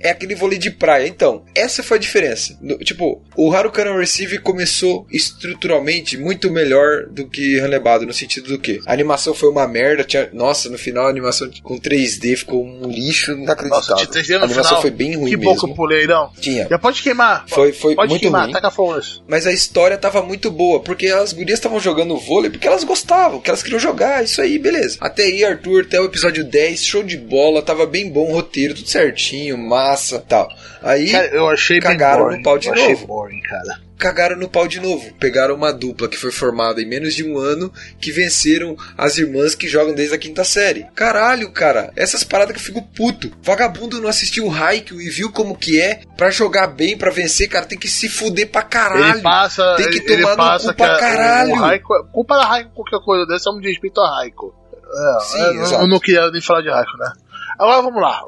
[0.00, 1.06] É aquele vôlei de praia.
[1.06, 2.56] Então, essa foi a diferença.
[2.60, 8.58] No- tipo, o Harukan Receive começou estruturalmente muito melhor do que Hanebado, no sentido do
[8.58, 10.04] que a animação foi uma merda.
[10.04, 13.96] Tinha, nossa, no final a animação com 3D ficou um lixo inacreditável.
[13.96, 14.82] Nossa, de 3D no a animação final.
[14.82, 15.68] foi bem ruim que bom que mesmo.
[15.68, 16.30] eu pulei, não.
[16.40, 16.66] Tinha.
[16.68, 17.44] Já pode queimar.
[17.48, 18.52] Foi- foi pode muito queimar, ruim.
[18.52, 19.22] taca nisso.
[19.28, 23.40] Mas a história tava muito boa, porque as gurias estavam jogando vôlei porque elas gostavam,
[23.40, 24.98] que elas queriam jogar, isso aí, beleza.
[25.00, 28.74] Até aí, Arthur, até o episódio 10, show de bola, tava bem bom o roteiro,
[28.74, 30.48] tudo certinho, massa tal.
[30.82, 32.36] Aí Cara, eu achei cagaram boring.
[32.38, 33.06] no pau de eu achei novo.
[33.06, 33.80] boring, cara.
[33.98, 35.12] cagaram no pau de novo.
[35.14, 39.54] Pegaram uma dupla que foi formada em menos de um ano que venceram as irmãs
[39.54, 40.86] que jogam desde a quinta série.
[40.94, 43.30] Caralho, cara, essas paradas que eu fico puto.
[43.42, 47.48] Vagabundo não assistiu o Haikyuu e viu como que é pra jogar bem, pra vencer,
[47.48, 49.14] cara, tem que se fuder pra caralho.
[49.14, 51.52] Ele passa, Tem que ele, ele tomar no passa cu que pra caralho.
[51.52, 54.52] O Raiko, comparar Raiko com qualquer coisa dessa é um desrespeito a Raiko.
[54.94, 57.12] É, Sim, eu, eu não queria nem falar de Raiko, né?
[57.58, 58.20] Agora vamos lá.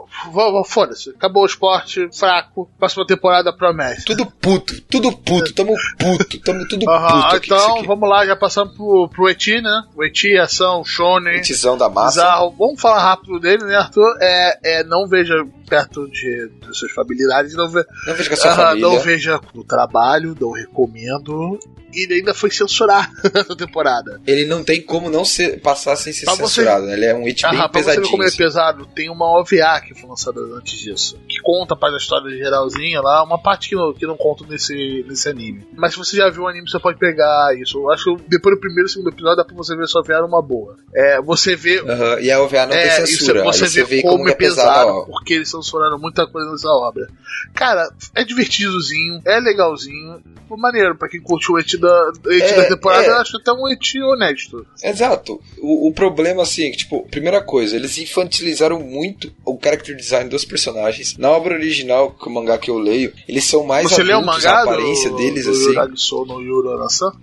[0.66, 1.10] Foda-se.
[1.10, 2.68] Acabou o esporte, fraco.
[2.78, 4.04] Próxima temporada promete.
[4.04, 7.46] Tudo puto, tudo puto, tamo puto, tamo tudo Aham, puto aqui.
[7.46, 9.82] então vamos lá, já passamos pro, pro Eti, né?
[9.96, 12.20] O Eti, ação, shonen, Tizão da massa.
[12.22, 12.54] bizarro.
[12.58, 14.16] Vamos falar rápido dele, né, Arthur?
[14.20, 15.34] É, é, não veja
[15.68, 18.88] perto de, de suas familiaridades, não, ve, Não vejo com a sua família.
[18.88, 21.58] não veja no trabalho, não recomendo.
[21.92, 24.20] E ele ainda foi censurado nessa temporada.
[24.26, 26.94] Ele não tem como não ser, passar sem ser Pra você- censurado, né?
[26.94, 28.10] Ele é um bem Ah, você ver pesadinho.
[28.10, 28.36] como é assim.
[28.36, 31.18] pesado, tem uma OVA que foi lançada antes disso.
[31.28, 35.04] Que conta para a história geralzinha lá, uma parte que não, que não conta nesse,
[35.08, 35.66] nesse anime.
[35.76, 37.78] Mas se você já viu o anime, você pode pegar isso.
[37.78, 40.00] Eu acho que depois do primeiro e segundo episódio dá pra você ver se a
[40.00, 40.76] OVA era uma boa.
[40.94, 41.80] É, você vê.
[41.80, 43.44] Aham, E a OVA não é, tem isso, censura.
[43.44, 45.06] você Aí você vê como, como é é pesado.
[45.06, 47.08] porque eles censuraram muita coisa nessa obra.
[47.54, 50.22] Cara, é divertidozinho, é legalzinho,
[50.56, 53.10] maneiro pra quem curtiu o Eti da, eti É, da temporada, é.
[53.10, 54.64] eu acho até um eti honesto.
[54.82, 55.40] Exato.
[55.58, 59.03] O, o problema, assim, é que, tipo, primeira coisa, eles infantilizaram muito
[59.44, 61.16] o character design dos personagens.
[61.18, 64.20] Na obra original, que o mangá que eu leio, eles são mais Você leu o
[64.20, 65.68] adultos, mangá a aparência do, deles, do assim.
[65.68, 65.74] No?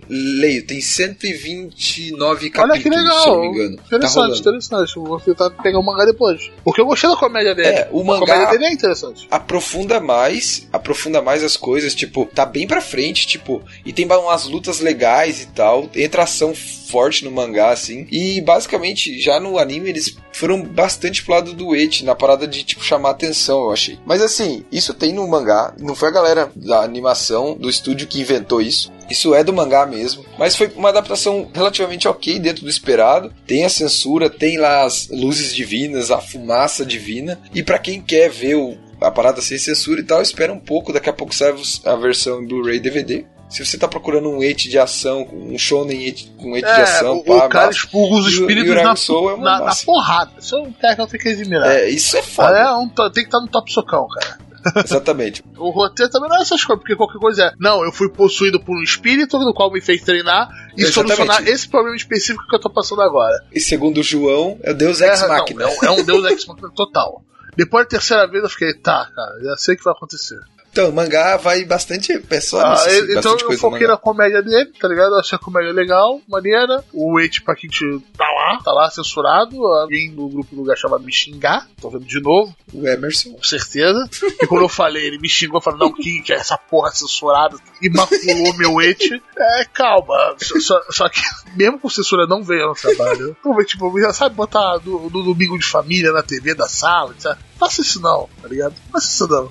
[0.08, 3.40] Leio, tem 129 capítulos, Olha que se eu não legal.
[3.40, 3.76] me engano.
[3.76, 4.38] Tá Interessante, rolando.
[4.38, 4.94] interessante.
[4.96, 6.50] Vou tentar pegar o mangá depois.
[6.64, 7.68] Porque eu gostei da comédia dele.
[7.68, 9.26] É, o A mangá- comédia dele é interessante.
[9.30, 14.46] aprofunda mais, aprofunda mais as coisas, tipo, tá bem pra frente, tipo, e tem umas
[14.46, 19.88] lutas legais e tal, entra ação forte no mangá, assim, e basicamente, já no anime,
[19.88, 21.71] eles foram bastante pro lado do
[22.04, 23.98] na parada de, tipo, chamar atenção, eu achei.
[24.04, 28.20] Mas assim, isso tem no mangá, não foi a galera da animação, do estúdio que
[28.20, 32.70] inventou isso, isso é do mangá mesmo, mas foi uma adaptação relativamente ok dentro do
[32.70, 33.32] esperado.
[33.46, 37.38] Tem a censura, tem lá as luzes divinas, a fumaça divina.
[37.54, 40.92] E pra quem quer ver o, a parada sem censura e tal, espera um pouco,
[40.92, 41.54] daqui a pouco sai
[41.84, 43.26] a versão em Blu-ray DVD.
[43.52, 47.08] Se você tá procurando um eti de ação, um shonen eti- com eti de ação,
[47.08, 50.32] É, o, pá, o cara expulga os espíritos na, é na, na porrada.
[50.38, 51.70] Isso é um cara que eu tenho que admirar.
[51.70, 52.58] É, isso é foda.
[52.58, 54.38] É, um, to- tem que estar no top socão, cara.
[54.84, 55.42] Exatamente.
[55.58, 58.58] O roteiro também não é essas coisas, porque qualquer coisa é, não, eu fui possuído
[58.60, 60.92] por um espírito no qual me fez treinar e Exatamente.
[61.16, 63.34] solucionar esse problema específico que eu tô passando agora.
[63.52, 65.64] E segundo o João, é o Deus É, Ex não, Machina.
[65.64, 67.22] é, um- é um deus ex machina total.
[67.56, 70.38] Depois da terceira vez eu fiquei, tá, cara, já sei o que vai acontecer.
[70.72, 72.12] Então, o mangá vai bastante.
[72.40, 75.12] Só Ah, ele- então eu foquei na comédia dele, tá ligado?
[75.12, 76.82] Eu achei a comédia legal, maneira.
[76.94, 77.84] O Wait Paquete
[78.16, 79.54] tá lá, tá lá censurado.
[79.66, 81.68] Alguém no grupo do lugar chamado me xingar.
[81.78, 83.32] Tô vendo de novo, O Emerson.
[83.34, 83.98] com certeza.
[84.40, 87.56] E quando eu falei, ele me xingou, falando, não, que, que é essa porra censurada?
[87.82, 89.02] E maculou meu Wait.
[89.36, 90.34] É, calma.
[90.38, 91.20] Só, só- só que,
[91.54, 93.36] mesmo com censura, não veio no trabalho.
[93.40, 97.36] Então, tipo, já sabe botar no, no domingo de família na TV da sala, etc.
[97.62, 98.74] Faça isso não, tá ligado?
[98.90, 99.48] Faça isso não.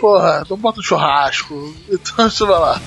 [0.00, 1.74] Porra, não bota um churrasco.
[1.90, 2.80] Então, isso vai lá.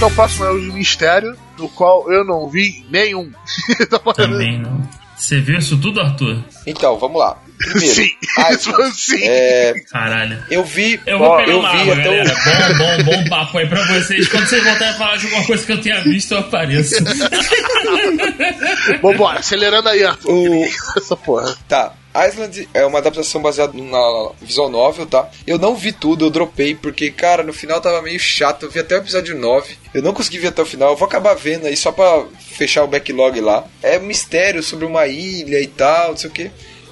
[0.00, 3.30] Então o próximo é o de mistério, no qual eu não vi nenhum.
[3.78, 4.80] Então, Também não.
[5.14, 6.42] Você viu isso tudo, Arthur?
[6.66, 7.36] Então, vamos lá.
[7.58, 8.08] Primeiro, Sim.
[8.50, 8.94] Island.
[8.98, 9.18] Sim.
[9.22, 10.42] É, Caralho.
[10.50, 10.98] eu vi.
[11.06, 12.34] Eu vou pegar eu uma vi água, até galera.
[12.78, 14.26] Bom, bom, bom papo aí pra vocês.
[14.28, 16.94] Quando vocês voltarem a falar de alguma coisa que eu tenha visto, eu apareço.
[19.02, 20.30] Vambora, acelerando aí, Arthur.
[20.32, 20.64] O-
[20.96, 21.54] Essa porra.
[21.68, 21.92] Tá.
[22.14, 25.28] Island é uma adaptação baseada na visual novel, tá?
[25.46, 28.64] Eu não vi tudo, eu dropei, porque, cara, no final tava meio chato.
[28.66, 29.76] Eu vi até o episódio 9.
[29.94, 30.90] Eu não consegui ver até o final.
[30.90, 33.64] Eu vou acabar vendo aí só pra fechar o backlog lá.
[33.82, 36.50] É um mistério sobre uma ilha e tal, não sei o que.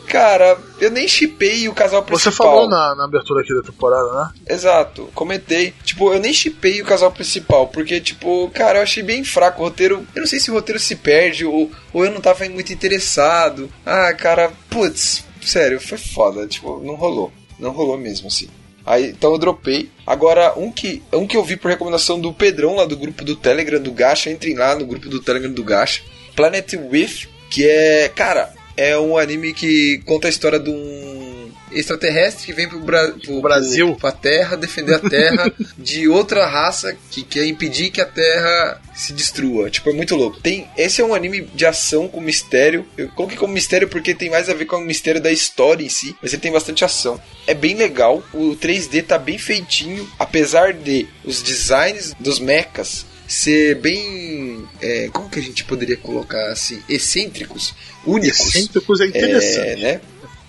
[0.08, 2.46] Cara, eu nem chipei o casal Você principal.
[2.48, 4.30] falou na, na abertura aqui da temporada, né?
[4.48, 5.74] Exato, comentei.
[5.84, 9.64] Tipo, eu nem chipei o casal principal, porque, tipo, cara, eu achei bem fraco o
[9.64, 10.06] roteiro.
[10.14, 13.70] Eu não sei se o roteiro se perde ou, ou eu não tava muito interessado.
[13.84, 16.46] Ah, cara, putz, sério, foi foda.
[16.46, 17.30] Tipo, não rolou.
[17.58, 18.48] Não rolou mesmo, assim.
[18.86, 19.90] Aí, então eu dropei.
[20.06, 23.36] Agora, um que, um que eu vi por recomendação do Pedrão lá do grupo do
[23.36, 26.02] Telegram do Gacha, entrem lá no grupo do Telegram do Gacha.
[26.34, 32.46] Planet With, que é, cara, é um anime que conta a história de um extraterrestre
[32.46, 33.88] que vem pro, Bra pro Brasil.
[33.88, 38.80] pro- pra Terra defender a Terra de outra raça que quer impedir que a Terra
[38.94, 39.68] se destrua.
[39.68, 40.40] Tipo, é muito louco.
[40.40, 42.86] Tem, esse é um anime de ação com mistério.
[42.96, 45.88] Eu coloquei como mistério porque tem mais a ver com o mistério da história em
[45.90, 47.20] si, mas ele tem bastante ação.
[47.46, 53.76] É bem legal, o 3D tá bem feitinho, apesar de os designs dos mechas ser
[53.76, 54.66] bem.
[54.80, 56.82] é, como que a gente poderia colocar assim?
[56.88, 57.74] Excêntricos,
[58.04, 58.54] únicos.
[58.54, 59.70] Excêntricos é interessante.
[59.70, 60.00] É, né?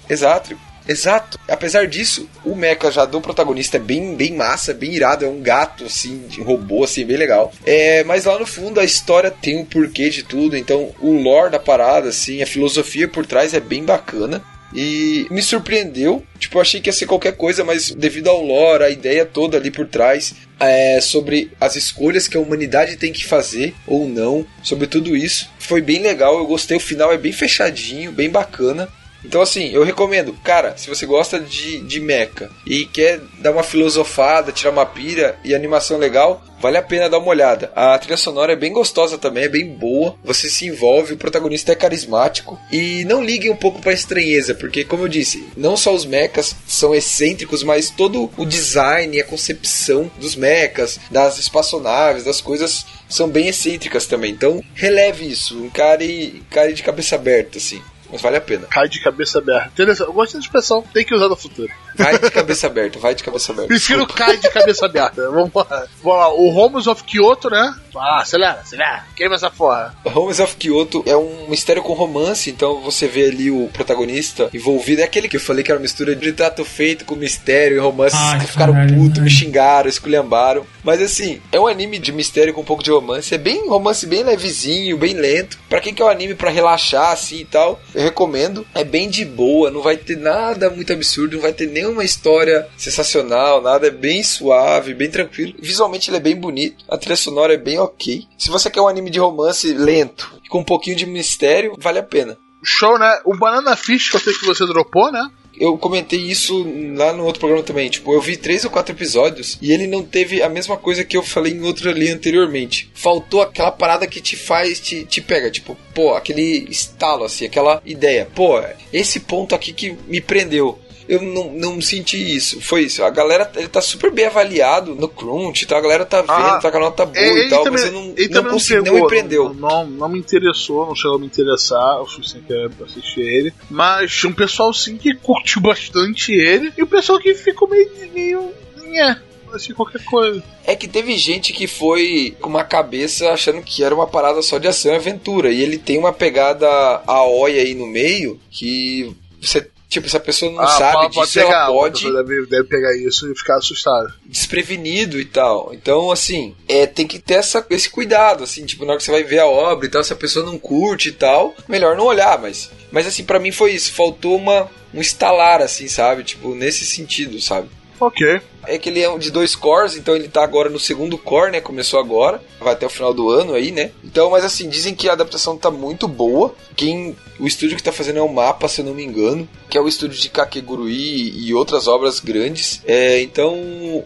[0.10, 0.58] Exato.
[0.88, 1.40] Exato.
[1.48, 5.24] Apesar disso, o mecha já do protagonista é bem, bem massa, bem irado.
[5.24, 7.54] É um gato, assim, de robô, assim, bem legal.
[7.64, 10.58] É, mas lá no fundo a história tem um porquê de tudo.
[10.58, 14.44] Então, o lore da parada, assim, a filosofia por trás é bem bacana.
[14.74, 16.24] E me surpreendeu.
[16.38, 19.58] Tipo, eu achei que ia ser qualquer coisa, mas devido ao lore, a ideia toda
[19.58, 24.46] ali por trás, é, sobre as escolhas que a humanidade tem que fazer ou não,
[24.64, 26.38] sobre tudo isso, foi bem legal.
[26.38, 26.78] Eu gostei.
[26.78, 28.88] O final é bem fechadinho, bem bacana.
[29.24, 33.64] Então, assim, eu recomendo, cara, se você gosta de, de mecha e quer dar uma
[33.64, 37.72] filosofada, tirar uma pira e animação legal, vale a pena dar uma olhada.
[37.76, 41.72] A trilha sonora é bem gostosa também, é bem boa, você se envolve, o protagonista
[41.72, 45.94] é carismático e não liguem um pouco pra estranheza, porque, como eu disse, não só
[45.94, 52.24] os mechas são excêntricos, mas todo o design e a concepção dos mechas, das espaçonaves,
[52.24, 54.32] das coisas são bem excêntricas também.
[54.32, 57.82] Então, releve isso, encare, encare de cabeça aberta, assim.
[58.12, 58.68] Mas vale a pena.
[58.68, 59.70] Cai de cabeça aberta.
[59.70, 60.08] Interessante.
[60.08, 61.72] Eu gosto da expressão, tem que usar no futuro.
[61.96, 63.68] Vai de cabeça aberta, vai de cabeça aberta.
[63.68, 65.22] Prefiro cai de cabeça aberta.
[65.30, 65.86] Vamos lá.
[66.02, 66.34] Vamos lá.
[66.34, 67.76] O Homos of Kyoto, né?
[67.96, 69.06] Ah, acelera, acelera.
[69.16, 69.96] Queima essa porra.
[70.06, 75.02] Homes of Kyoto é um mistério com romance, então você vê ali o protagonista envolvido.
[75.02, 77.80] É aquele que eu falei que era uma mistura de trato feito com mistério e
[77.80, 78.16] romance.
[78.18, 80.66] Ai, que ficaram putos, me xingaram, esculhambaram.
[80.84, 83.34] Mas assim, é um anime de mistério com um pouco de romance.
[83.34, 85.60] É bem romance, bem levezinho, bem lento.
[85.68, 88.66] Pra quem quer um anime pra relaxar assim e tal, eu recomendo.
[88.74, 92.68] É bem de boa, não vai ter nada muito absurdo, não vai ter nenhuma história
[92.78, 93.88] sensacional, nada.
[93.88, 95.54] É bem suave, bem tranquilo.
[95.60, 98.26] Visualmente ele é bem bonito, a trilha sonora é bem ok.
[98.38, 102.04] Se você quer um anime de romance lento, com um pouquinho de mistério, vale a
[102.04, 102.38] pena.
[102.64, 103.20] Show, né?
[103.26, 105.30] O Banana Fish que eu sei que você dropou, né?
[105.60, 107.90] Eu comentei isso lá no outro programa também.
[107.90, 111.18] Tipo, eu vi três ou quatro episódios e ele não teve a mesma coisa que
[111.18, 112.90] eu falei em outro ali anteriormente.
[112.94, 115.52] Faltou aquela parada que te faz, te, te pega.
[115.52, 118.28] Tipo, pô, aquele estalo, assim, aquela ideia.
[118.34, 118.62] Pô,
[118.94, 120.80] esse ponto aqui que me prendeu.
[121.10, 122.62] Eu não, não senti isso.
[122.62, 123.04] Foi isso.
[123.04, 125.78] A galera, ele tá super bem avaliado no Crunch, tá?
[125.78, 127.92] A galera tá vendo, Ah, tá com a nota boa Ele e tal, também- mas
[127.92, 129.54] eu não, ele não também consegui, não me prendeu.
[129.56, 132.46] Não, não me interessou, não chegou a me interessar o suficiente
[132.78, 133.52] pra assistir ele.
[133.72, 136.72] Mas tinha um pessoal sim que curtiu bastante ele.
[136.78, 137.90] E o pessoal que ficou meio.
[138.14, 138.52] meio.
[138.86, 139.18] Nhé,
[139.52, 140.44] assim, qualquer coisa.
[140.64, 144.60] É que teve gente que foi com uma cabeça achando que era uma parada só
[144.60, 145.52] de ação e aventura.
[145.52, 146.68] E ele tem uma pegada
[147.08, 149.68] aoi aí no meio que você.
[149.90, 153.30] Tipo, se a pessoa não sabe pode- disso, ela a pode Deve, deve pegar isso
[153.32, 154.14] e ficar assustado.
[154.24, 155.72] desprevenido e tal.
[155.74, 159.12] Então, assim, é, tem que ter essa, esse cuidado, assim, tipo, na hora que você
[159.12, 162.06] vai ver a obra e tal, se a pessoa não curte e tal, melhor não
[162.06, 162.70] olhar, mas.
[162.92, 166.24] Mas assim, pra mim foi isso, faltou uma, um estalar, assim, sabe?
[166.24, 167.68] Tipo, nesse sentido, sabe?
[168.00, 168.42] Ok.
[168.66, 171.62] É que ele é de dois cores, então ele tá agora no segundo core, né?
[171.62, 173.92] Começou agora, vai até o final do ano aí, né?
[174.04, 176.54] Então, mas assim, dizem que a adaptação tá muito boa.
[176.76, 179.78] Quem o estúdio que tá fazendo é o Mapa, se eu não me engano, que
[179.78, 182.82] é o estúdio de Kakegurui e outras obras grandes.
[182.86, 183.56] É, então,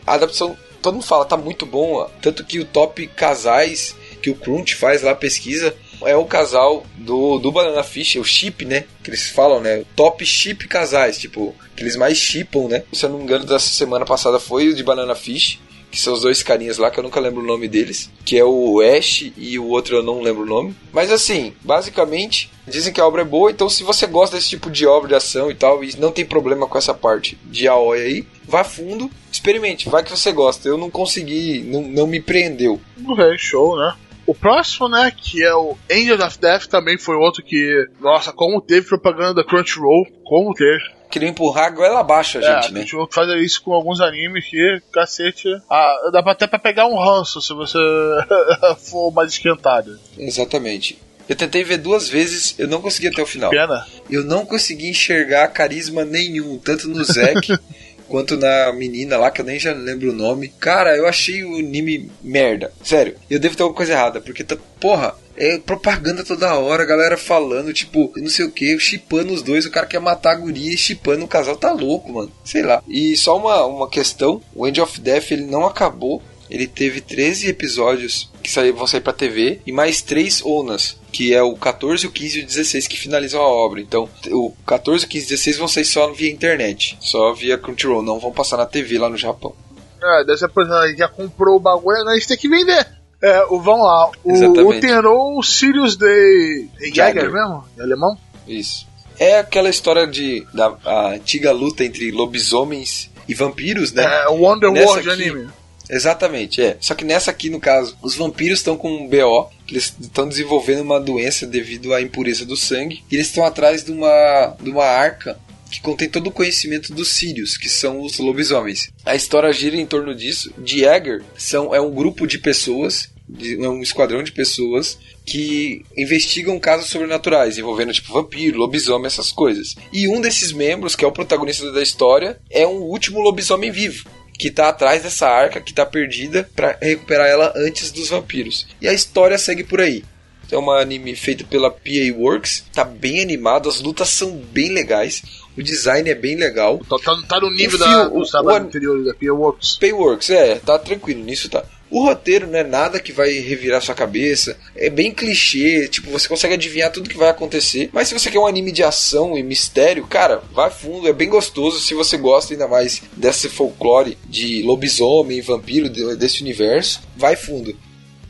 [0.06, 4.36] a adaptação, todo mundo fala, tá muito bom, tanto que o top casais que o
[4.36, 8.86] Crunch faz lá pesquisa é o casal do, do Banana Fish, o chip, né?
[9.04, 9.84] Que eles falam, né?
[9.96, 12.84] Top chip casais, tipo, que eles mais chipam, né?
[12.92, 15.60] Se eu não me engano, dessa semana passada foi o de Banana Fish,
[15.94, 18.44] que são os dois carinhas lá, que eu nunca lembro o nome deles, que é
[18.44, 20.76] o Ash e o outro eu não lembro o nome.
[20.92, 24.72] Mas assim, basicamente, dizem que a obra é boa, então se você gosta desse tipo
[24.72, 28.02] de obra de ação e tal, e não tem problema com essa parte de Aoi
[28.02, 30.68] aí, vá fundo, experimente, vai que você gosta.
[30.68, 32.82] Eu não consegui, não, não me prendeu.
[33.06, 33.94] Ok, show, né?
[34.26, 38.62] O próximo, né, que é o Angels of Death, também foi outro que, nossa, como
[38.62, 40.82] teve propaganda da Crunchyroll, como teve.
[41.12, 42.80] Queria empurrar a goela abaixo a É, gente, a né?
[42.82, 46.98] gente faz isso com alguns animes que, cacete, ah, dá pra- até pra pegar um
[46.98, 47.78] ranço se você
[48.90, 50.00] for mais esquentado.
[50.18, 50.98] Exatamente.
[51.30, 53.50] Eu tentei ver duas vezes, eu não consegui até o final.
[53.52, 53.86] Pena.
[54.10, 57.58] Eu não consegui enxergar carisma nenhum, tanto no Zack
[58.08, 60.50] quanto na menina lá, que eu nem já lembro o nome.
[60.60, 62.72] Cara, eu achei o anime merda.
[62.84, 67.18] Sério, eu devo ter alguma coisa errada, porque, tá, porra, é propaganda toda hora, galera
[67.18, 70.74] falando, tipo, não sei o que, chipando os dois, o cara quer matar a guria
[70.74, 72.32] e chipando o casal, tá louco, mano.
[72.44, 72.84] Sei lá.
[72.88, 76.22] E só uma, uma questão, o End of Death, ele não acabou.
[76.50, 81.42] Ele teve 13 episódios que vão sair pra TV e mais 3 ONAs, que é
[81.42, 83.80] o 14, o 15 e o 16 que finalizam a obra.
[83.82, 87.58] Então, o 14, o 15 e o 16 vão sair só via internet, só via
[87.58, 89.56] Crunchyroll, não vão passar na TV lá no Japão.
[90.04, 92.86] É, dessa pessoa já comprou o bagulho, a gente tem que vender.
[93.22, 94.12] É, o, vamos lá.
[94.22, 94.78] O, Exatamente.
[94.78, 97.64] o Tenor Sirius de Jäger mesmo?
[97.78, 98.18] Em alemão?
[98.46, 98.86] Isso.
[99.18, 104.04] É aquela história de da a antiga luta entre lobisomens e vampiros, né?
[104.04, 105.48] É, o Underworld Nessa aqui- anime.
[105.94, 106.76] Exatamente, é.
[106.80, 110.28] Só que nessa aqui, no caso, os vampiros estão com um BO, que eles estão
[110.28, 114.72] desenvolvendo uma doença devido à impureza do sangue, e eles estão atrás de uma, de
[114.72, 115.40] uma arca
[115.70, 118.92] que contém todo o conhecimento dos Sirius, que são os lobisomens.
[119.06, 120.52] A história gira em torno disso.
[120.64, 126.90] Jäger são, é um grupo de pessoas, é um esquadrão de pessoas que investigam casos
[126.90, 129.76] sobrenaturais, envolvendo tipo vampiro, lobisomem, essas coisas.
[129.92, 134.08] E um desses membros, que é o protagonista da história, é um último lobisomem vivo
[134.38, 138.68] que tá atrás dessa arca que tá perdida pra recuperar ela antes dos vampiros.
[138.82, 140.04] E a história segue por aí.
[140.52, 145.24] É um anime feito pela PA Works, tá bem animado, as lutas são bem legais,
[145.58, 146.80] o design é bem legal.
[146.88, 149.34] Tá, tá, tá no nível O da, fio- do o- trabalho o- anterior da Pia
[149.34, 149.78] Works.
[149.78, 151.64] Payworks, é, tá tranquilo, nisso tá.
[151.94, 156.28] O roteiro não é nada que vai revirar sua cabeça, é bem clichê, tipo, você
[156.28, 157.90] consegue adivinhar tudo que vai acontecer.
[157.94, 161.30] Mas se você quer um anime de ação e mistério, cara, vai fundo, é bem
[161.30, 167.36] gostoso se você gosta ainda mais desse folclore de lobisomem, vampiro, de- desse universo, vai
[167.36, 167.76] fundo.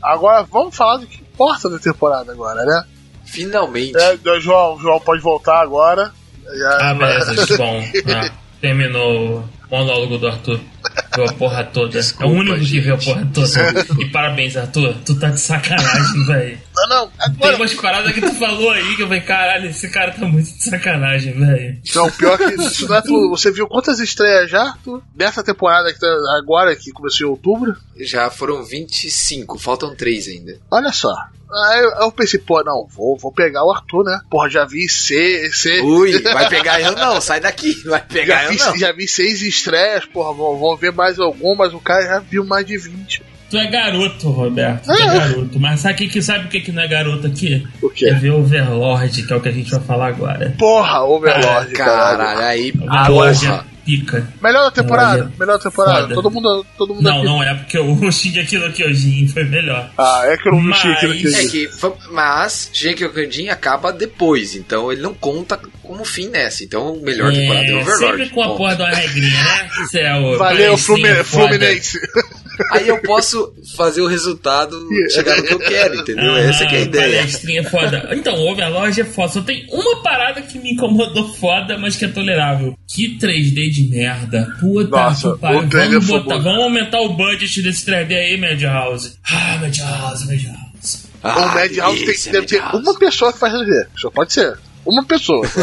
[0.02, 2.84] Agora vamos falar do que importa da temporada agora, né?
[3.24, 3.96] Finalmente.
[3.96, 6.12] É, João, João pode voltar agora.
[6.58, 7.82] Já- Ah, beleza, bom.
[8.14, 10.60] Ah, terminou o monólogo do Arthur.
[11.14, 11.98] Viu a porra toda.
[11.98, 13.48] é o único que viu a porra toda.
[14.00, 14.94] E parabéns, Arthur.
[15.04, 16.58] Tu tá de sacanagem, velho.
[16.74, 17.56] Não, não, Tem agora.
[17.56, 20.62] umas paradas que tu falou aí que eu falei, caralho, esse cara tá muito de
[20.64, 21.78] sacanagem, velho.
[21.94, 23.30] Não, pior que isso não é tudo.
[23.30, 24.62] Você viu quantas estreias já?
[24.62, 25.02] Arthur?
[25.14, 26.06] Dessa temporada que tá
[26.38, 27.76] agora, que começou em outubro?
[28.00, 30.58] Já foram 25, faltam 3 ainda.
[30.70, 31.14] Olha só.
[31.50, 34.20] Aí eu, eu pensei, pô, não, vou, vou pegar o Arthur, né?
[34.30, 38.44] Porra, já vi C, C, Ui, vai pegar eu não, sai daqui, vai Já pegar
[38.44, 38.76] eu vi, não.
[38.76, 42.66] já vi seis estreias, porra, vou, vou ver mais algumas, o cara já viu mais
[42.66, 43.22] de 20.
[43.50, 44.84] Tu é garoto, Roberto.
[44.86, 45.60] Tu é garoto.
[45.60, 47.64] Mas sabe o que, que, sabe o que, que não é garoto aqui?
[47.80, 48.06] O quê?
[48.06, 50.54] É ver Overlord, que é o que a gente vai falar agora.
[50.58, 52.40] Porra, Overlord, Caralho, caralho.
[52.40, 53.73] aí, Overlord porra.
[53.84, 54.28] É pica.
[54.42, 56.02] Melhor da temporada, Olha, melhor da temporada.
[56.02, 56.14] foda.
[56.14, 57.24] Todo mundo, todo mundo Não, aqui.
[57.24, 59.90] não é porque o Shingeki no Kyojin foi melhor.
[59.98, 61.70] Ah, é que eu não vi Mas- aquilo que É que,
[62.10, 66.64] mas Shingeki no Kyojin acaba depois, então ele não conta como fim nessa.
[66.64, 68.06] Então, melhor temporada é É, Overlord.
[68.18, 69.68] sempre com a porra da regrinha, né?
[69.90, 70.76] Céu, Valeu.
[70.78, 71.98] Fluminense.
[72.72, 74.76] Aí eu posso fazer o resultado
[75.10, 76.36] chegar no que eu quero, entendeu?
[76.36, 77.18] Essa que é a Ah, ideia.
[77.18, 78.08] Palestrinha foda.
[78.12, 79.32] Então, o Overlord é foda.
[79.32, 82.74] Só tem uma parada que me incomodou foda, mas que é tolerável.
[82.88, 84.46] Que 3D de merda.
[84.60, 85.60] Puta Nossa, que pariu.
[85.60, 89.14] o 3D Vamos, botar, vamos aumentar o budget desse 3D aí, Madhouse.
[89.30, 91.04] Ah, Madhouse, Madhouse.
[91.22, 93.88] o Ah, Madhouse tem, delícia, deve ter uma pessoa que faz ver.
[93.96, 94.56] Só pode ser.
[94.86, 95.46] Uma pessoa.
[95.48, 95.60] só.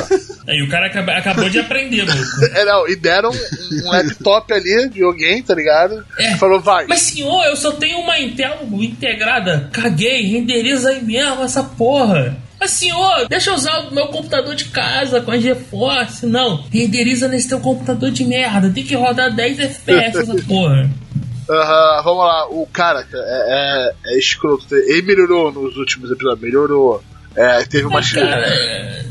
[0.48, 2.46] Aí o cara acaba- acabou de aprender, maluco.
[2.56, 6.04] é, não, e deram um, um laptop ali de alguém, tá ligado?
[6.18, 6.36] É.
[6.38, 6.86] Falou, vai.
[6.88, 9.70] Mas senhor, eu só tenho uma Intel integrada.
[9.72, 12.38] Caguei, renderiza aí mesmo essa porra.
[12.60, 16.26] Mas senhor, deixa eu usar o meu computador de casa com a GeForce.
[16.28, 18.70] Não, renderiza nesse teu computador de merda.
[18.70, 20.88] Tem que rodar 10 FPS essa porra.
[21.50, 22.48] Aham, vamos lá.
[22.50, 24.76] O cara é, é, é escroto.
[24.76, 27.04] Ele melhorou nos últimos episódios, melhorou.
[27.36, 28.02] É, teve uma.
[28.02, 29.02] Cara, é-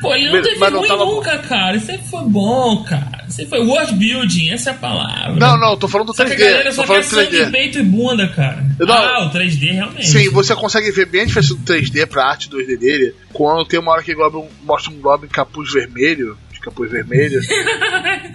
[0.00, 1.76] Pô, ele não Mas- teve mas não ruim tava- nunca, cara.
[1.76, 3.22] Isso aí foi bom, cara.
[3.28, 5.34] Isso aí foi world building, essa é a palavra.
[5.38, 6.50] Não, não, tô falando do Só que a 3D.
[6.50, 7.50] galera só quer sangue, 3D.
[7.52, 8.64] peito e bunda, cara.
[8.78, 8.94] Não.
[8.94, 10.06] Ah, o 3D realmente.
[10.08, 13.14] Sim, você consegue ver bem a diferença do 3D pra arte 2D dele.
[13.30, 17.40] Quando tem uma hora que Goblin, mostra um Goblin capuz vermelho, de capuz vermelho.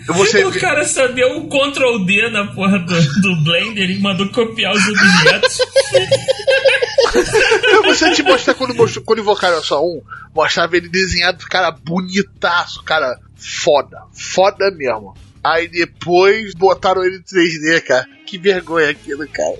[0.07, 4.27] você o cara só deu um Ctrl D na porra do, do Blender e mandou
[4.29, 5.59] copiar os objetos.
[7.63, 10.01] Eu vou te mostrar quando, mostrou, quando invocaram só um,
[10.33, 15.15] mostrava ele desenhado, cara, bonitaço, cara, foda, foda mesmo.
[15.45, 18.07] Aí depois botaram ele em 3D, cara.
[18.25, 19.55] Que vergonha aquilo, cara.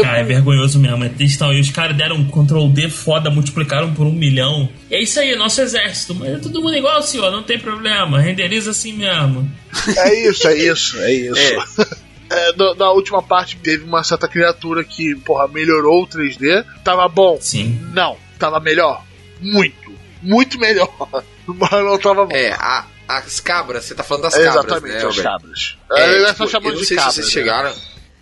[0.00, 1.02] Cara, é vergonhoso mesmo.
[1.04, 1.52] É textão.
[1.52, 4.68] E os caras deram um Ctrl D foda, multiplicaram por um milhão.
[4.88, 6.14] E é isso aí, nosso exército.
[6.14, 8.20] Mas é todo mundo igual, senhor, não tem problema.
[8.20, 9.50] Renderiza assim mesmo.
[9.96, 11.80] É isso, é isso, é isso.
[12.30, 16.64] É, na, na última parte teve uma certa criatura que, porra, melhorou o 3D.
[16.84, 17.36] Tava bom?
[17.40, 17.80] Sim.
[17.92, 18.16] Não.
[18.38, 19.04] Tava melhor?
[19.40, 19.92] Muito.
[20.22, 20.88] Muito melhor.
[21.46, 22.32] Mas não tava bom.
[22.34, 25.76] É, a- as cabras, você tá falando das É, cabras, exatamente, né, as cabras.
[25.92, 27.14] É, É, tipo, só eu chamando não de sei cabras.
[27.14, 27.40] se vocês né?
[27.42, 27.72] chegaram.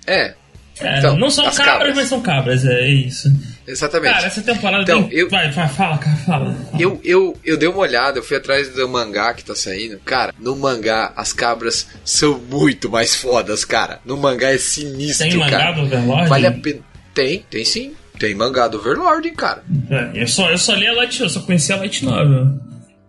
[0.06, 0.34] É,
[0.80, 1.94] É, Então, não são as cabras, cabras.
[1.94, 3.28] mas são cabras, é isso.
[3.64, 4.12] exatamente.
[4.12, 5.18] Cara, essa temporada Então, tem...
[5.18, 6.56] eu- Vai, vai, fala, cara, fala.
[6.78, 10.00] Eu, eu, eu dei uma olhada, eu fui atrás do mangá que tá saindo.
[10.04, 14.00] Cara, no mangá as cabras são muito mais fodas, cara.
[14.04, 15.72] No mangá é sinistro, Tem mangá cara.
[15.72, 16.28] do Overlord?
[16.28, 16.80] Vale a pena.
[17.14, 17.94] Tem, tem sim.
[18.18, 19.62] Tem mangá do Overlord, hein, cara.
[19.88, 22.48] É, eu, só, eu só li a Light eu só conheci a Light Novel.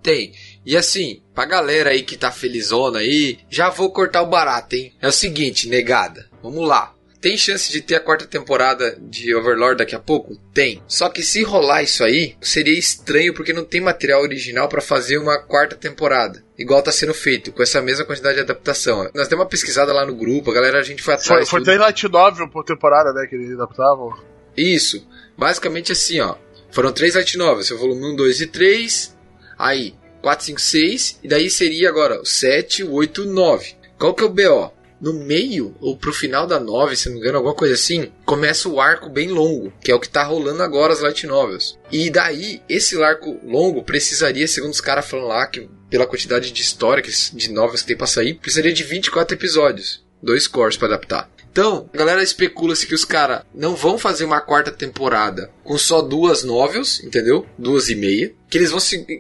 [0.04, 0.32] Tem.
[0.66, 4.94] E assim, pra galera aí que tá felizona aí, já vou cortar o barato, hein?
[5.02, 6.28] É o seguinte, negada.
[6.42, 6.96] Vamos lá.
[7.26, 10.36] Tem chance de ter a quarta temporada de Overlord daqui a pouco?
[10.54, 10.84] Tem.
[10.88, 15.18] Só que se rolar isso aí, seria estranho porque não tem material original pra fazer
[15.18, 16.44] uma quarta temporada.
[16.56, 19.10] Igual tá sendo feito, com essa mesma quantidade de adaptação.
[19.16, 21.50] Nós demos uma pesquisada lá no grupo, a galera, a gente foi atrás.
[21.50, 21.82] Foi, foi tudo.
[21.82, 23.26] light novel por temporada, né?
[23.28, 24.16] Que eles adaptavam.
[24.56, 25.08] Isso.
[25.36, 26.36] Basicamente assim, ó.
[26.70, 27.72] Foram três light novels.
[27.72, 29.18] O volume 1, 2 e 3.
[29.58, 29.96] Aí,
[30.26, 31.20] 4, 5, 6.
[31.24, 33.76] E daí seria agora o 7, o 8 e o 9.
[34.00, 34.74] Qual que é o BO?
[35.00, 38.68] No meio, ou pro final da 9, se não me engano, alguma coisa assim, começa
[38.68, 41.78] o arco bem longo, que é o que tá rolando agora as light novels.
[41.92, 46.60] E daí, esse arco longo precisaria, segundo os caras falando lá, que pela quantidade de
[46.60, 50.04] história, que- de novels que tem pra sair, precisaria de 24 episódios.
[50.24, 51.30] Dois cores pra adaptar.
[51.56, 56.02] Então, a galera especula-se que os caras não vão fazer uma quarta temporada com só
[56.02, 57.48] duas novels, entendeu?
[57.58, 58.34] Duas e meia.
[58.50, 58.80] Que eles vão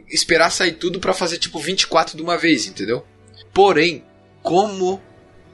[0.09, 3.05] esperar sair tudo pra fazer tipo 24 de uma vez, entendeu?
[3.53, 4.03] Porém,
[4.43, 5.01] como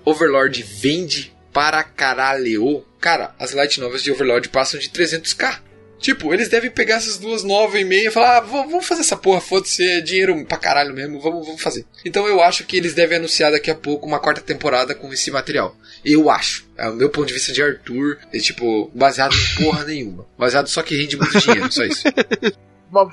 [0.04, 5.60] Overlord vende para caralho, cara, as light novels de Overlord passam de 300k.
[6.02, 9.16] Tipo, eles devem pegar essas duas nove e meia e falar, ah, vamos fazer essa
[9.16, 11.86] porra, foda-se, é dinheiro pra caralho mesmo, vamos, vamos fazer.
[12.04, 15.30] Então eu acho que eles devem anunciar daqui a pouco uma quarta temporada com esse
[15.30, 15.76] material.
[16.04, 16.68] Eu acho.
[16.76, 20.26] É o meu ponto de vista de Arthur, é tipo, baseado em porra nenhuma.
[20.36, 22.04] Baseado só que rende muito dinheiro, só isso.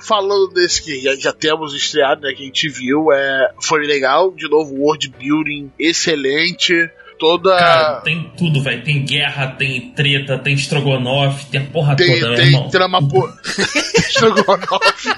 [0.01, 2.33] falando desse que já, já temos estreado, né?
[2.33, 4.31] Que a gente viu, é, foi legal.
[4.31, 6.89] De novo, world building excelente.
[7.19, 7.57] Toda.
[7.57, 8.81] Cara, tem tudo, velho.
[8.83, 12.69] Tem guerra, tem treta, tem estrogonofe, tem a porra tem toda, meu tem irmão.
[12.69, 12.99] trama.
[13.09, 13.29] po-
[13.97, 15.09] Estrogonofe.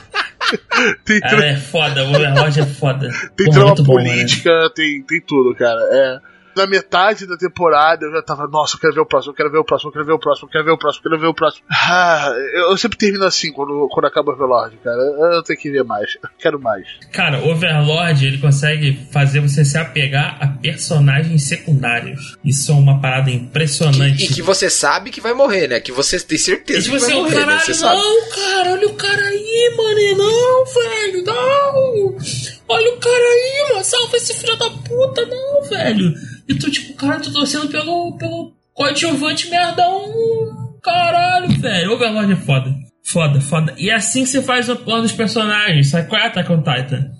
[1.06, 3.10] tem tra- Cara, é foda, o Overlord é foda.
[3.36, 5.80] tem Porra, trama muito bom, política, tem, tem tudo, cara.
[5.92, 6.18] É.
[6.56, 9.52] Na metade da temporada eu já tava, nossa, eu quero ver o próximo, eu quero
[9.52, 11.22] ver o próximo, eu quero ver o próximo, eu quero ver o próximo, eu quero
[11.22, 11.66] ver o próximo.
[11.72, 14.98] Ah, eu, eu sempre termino assim quando, quando acaba o Overlord, cara.
[14.98, 16.16] Eu, eu tenho que ver mais.
[16.22, 16.88] Eu quero mais.
[17.12, 22.38] Cara, o Overlord, ele consegue fazer você se apegar a personagens secundários.
[22.44, 24.26] Isso é uma parada impressionante.
[24.26, 25.80] E que você sabe que vai morrer, né?
[25.80, 27.42] Que você tem certeza que vai o morrer, né?
[27.46, 28.02] caralho, Você sabe.
[28.02, 32.18] não, cara, olha o cara aí, mano, não, velho, não.
[32.72, 36.14] Olha o cara aí, mano, salva esse filho da puta, não, velho.
[36.48, 40.06] E tu, tipo, cara, tu torcendo pelo, pelo coadjuvante merdão,
[40.82, 41.92] caralho, velho.
[41.92, 42.74] Overlord é foda.
[43.04, 43.74] Foda, foda.
[43.78, 46.64] E é assim que você faz o plano dos personagens, sabe qual é Attack on
[46.64, 47.12] Titan?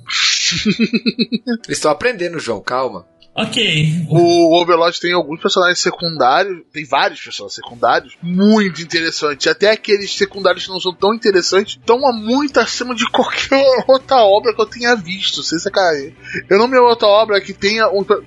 [1.68, 3.06] Estão aprendendo, João, calma.
[3.34, 9.48] Ok, O Overlord tem alguns personagens secundários, tem vários personagens secundários muito interessantes.
[9.48, 14.54] Até aqueles secundários que não são tão interessantes estão muito acima de qualquer outra obra
[14.54, 15.42] que eu tenha visto.
[15.44, 16.14] Sem sacanagem.
[16.50, 17.86] Eu não me lembro outra obra que tenha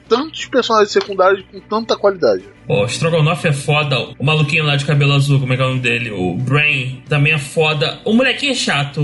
[0.09, 2.45] tantos personagens secundários com tanta qualidade.
[2.67, 3.99] O Strogonoff é foda.
[4.19, 6.11] O maluquinho lá de cabelo azul, como é que é o nome dele?
[6.13, 8.01] O Brain também é foda.
[8.07, 9.03] O molequinho é chato.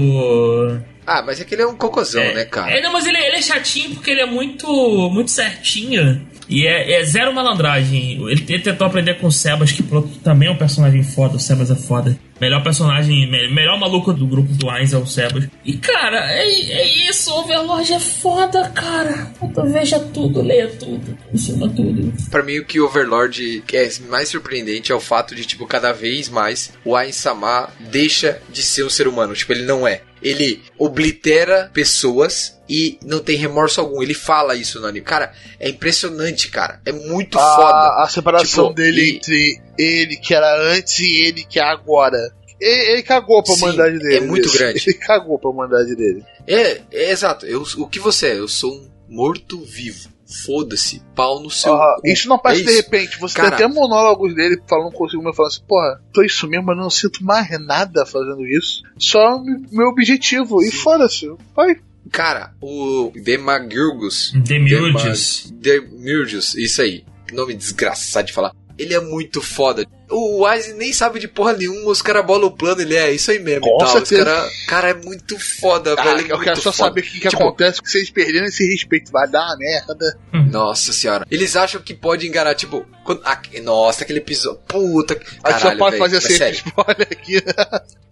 [1.06, 2.70] Ah, mas é que ele é um cocôzão, é, né, cara?
[2.70, 4.66] É, não, mas ele, ele é chatinho porque ele é muito,
[5.10, 6.26] muito certinho.
[6.48, 8.12] E é, é zero malandragem.
[8.28, 9.82] Ele, ele tentou aprender com o Sebas, que
[10.22, 11.36] também é um personagem foda.
[11.36, 12.18] O Sebas é foda.
[12.40, 15.46] Melhor personagem, me- melhor maluco do grupo do Ainz é o Sebas.
[15.64, 17.30] E cara, é, é isso.
[17.32, 19.26] O Overlord é foda, cara.
[19.38, 22.12] Puta, veja tudo, leia tudo, consuma tudo.
[22.30, 25.92] Pra mim, o que o Overlord é mais surpreendente é o fato de, tipo, cada
[25.92, 29.34] vez mais o Ain-sama deixa de ser um ser humano.
[29.34, 30.00] Tipo, ele não é.
[30.22, 34.02] Ele oblitera pessoas e não tem remorso algum.
[34.02, 35.04] Ele fala isso no anime.
[35.04, 36.78] Cara, é impressionante, cara.
[36.84, 37.74] É muito foda.
[37.74, 41.64] A, a separação Tipo, dele e- entre ele que era antes e ele que é
[41.64, 42.18] agora.
[42.60, 44.16] Ele, ele cagou pra Sim, humanidade dele.
[44.16, 44.58] é muito bicho.
[44.58, 44.82] grande.
[44.86, 46.22] Ele cagou pra humanidade dele.
[46.46, 47.46] É, é exato.
[47.46, 48.38] Eu, o que você é?
[48.38, 50.08] Eu sou um morto-vivo.
[50.46, 51.02] Foda-se.
[51.16, 51.72] Pau no seu.
[51.74, 53.18] Ah, isso não passa É de repente.
[53.18, 56.66] Você Cara- tem até monólogos dele falando consigo mesmo, falando assim, porra, tô isso mesmo,
[56.66, 58.82] mas não sinto mais nada fazendo isso.
[58.96, 60.62] Só o meu objetivo.
[60.62, 61.26] E foda-se.
[61.56, 61.74] Vai.
[62.12, 64.32] Cara, o Demagurgus.
[64.36, 65.50] Demiurgus.
[65.52, 67.04] Demiurgus, isso aí.
[67.26, 68.52] Que nome desgraçado de falar.
[68.80, 69.84] Ele é muito foda.
[70.10, 73.30] O Wise nem sabe de porra nenhuma, os caras bolam o plano, ele é isso
[73.30, 73.86] aí mesmo Com e tal.
[73.86, 74.24] Os certeza.
[74.24, 76.26] cara, cara, é muito foda, Ah, velho.
[76.28, 76.88] é eu quero só foda.
[76.88, 79.12] saber o que, que Tipo, acontece, que vocês perderam esse respeito.
[79.12, 80.18] Vai dar uma merda.
[80.50, 81.24] Nossa senhora.
[81.30, 82.84] Eles acham que pode enganar, tipo.
[83.04, 84.60] Quando, ah, nossa, aquele episódio.
[84.66, 85.14] Puta.
[85.14, 86.56] que- A gente só pode velho, fazer assim, sério.
[86.66, 87.42] spoiler aqui.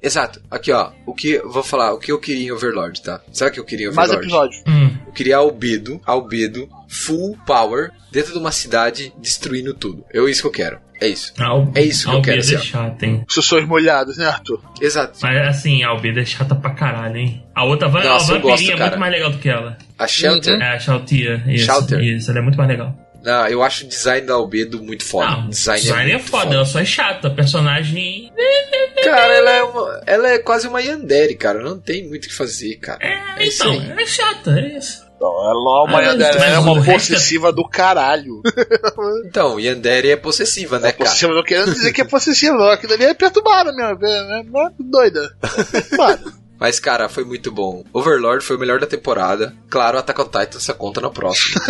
[0.00, 0.40] Exato.
[0.50, 0.92] Aqui, ó.
[1.06, 1.38] O que.
[1.40, 3.20] Vou falar, o que eu queria em Overlord, tá?
[3.32, 4.54] Sabe o que eu queria em Mais Overlord?
[4.56, 4.72] episódio.
[4.72, 4.97] Hum.
[5.08, 10.04] Eu queria albedo, albedo, full power, dentro de uma cidade, destruindo tudo.
[10.12, 10.78] Eu isso que eu quero.
[11.00, 11.32] É isso.
[11.38, 13.24] Al- É isso que eu quero, Albedo é chata, hein?
[13.28, 14.60] Sussões molhados, né, Arthur?
[14.80, 15.16] Exato.
[15.22, 17.44] Mas assim, a Albedo é chata pra caralho, hein?
[17.54, 19.78] A outra Nossa, a eu vampirinha gosto, é muito mais legal do que ela.
[19.96, 20.60] A Shelter.
[20.60, 21.42] É, a Shaltia.
[21.46, 22.00] Isso, Shelter.
[22.02, 22.98] Isso, ela é muito mais legal.
[23.28, 25.30] Não, eu acho o design da albedo muito foda.
[25.32, 27.28] Não, design, design é, muito foda, ela só é chata.
[27.28, 28.32] Personagem.
[29.04, 31.60] Cara, ela é, uma, ela é quase uma Yandere, cara.
[31.60, 32.98] Não tem muito o que fazer, cara.
[33.04, 34.02] É, isso então, aí.
[34.02, 35.06] é chata, é isso.
[35.20, 38.40] Não, ela não é uma, Ah, mas- ela é uma é- possessiva do caralho.
[39.26, 41.04] Então, Yandere é possessiva, né, cara?
[41.04, 42.70] Possessiva, não querendo dizer que é possessiva, não.
[42.70, 44.06] Aquilo ali é perturbada mesmo.
[44.06, 45.36] É, é, é doida.
[45.70, 46.37] Perturbada.
[46.60, 47.84] Mas, cara, foi muito bom.
[47.92, 49.54] Overlord foi o melhor da temporada.
[49.70, 51.60] Claro, Attack on Titan você conta na próxima.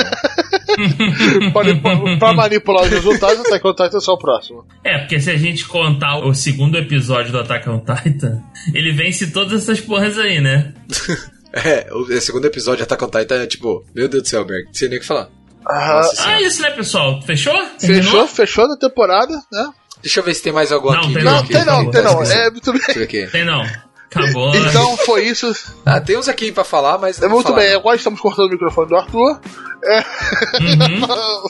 [1.52, 1.80] Pode-
[2.18, 4.64] pra manipular os resultados, até que o Titan é só o próximo.
[4.84, 9.30] É, porque se a gente contar o segundo episódio do Attack on Titan, ele vence
[9.30, 10.72] todas essas porras aí, né?
[11.52, 14.44] é, o o segundo episódio de Attack on Titan é tipo, meu Deus do céu,
[14.44, 15.28] Berg, não sei nem o que falar.
[15.66, 16.42] Ah, Nossa Ah, senhora.
[16.42, 17.20] isso, né, pessoal?
[17.22, 17.52] Fechou?
[17.78, 18.26] fechou, Terminou?
[18.26, 19.70] fechou da temporada, né?
[20.00, 21.12] Deixa eu ver se tem mais algum Não, aqui.
[21.14, 21.48] tem Não, aqui.
[21.52, 22.22] tem não, tem não.
[22.22, 23.28] É muito bem.
[23.30, 23.64] Tem não.
[24.10, 24.54] Acabou.
[24.56, 25.52] Então foi isso.
[25.84, 27.20] Ah, tem uns aqui pra falar, mas.
[27.20, 27.80] é Muito falar, bem, não.
[27.80, 29.40] agora estamos cortando o microfone do Arthur.
[29.84, 29.98] É...
[29.98, 31.00] Uhum.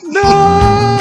[0.13, 0.99] não!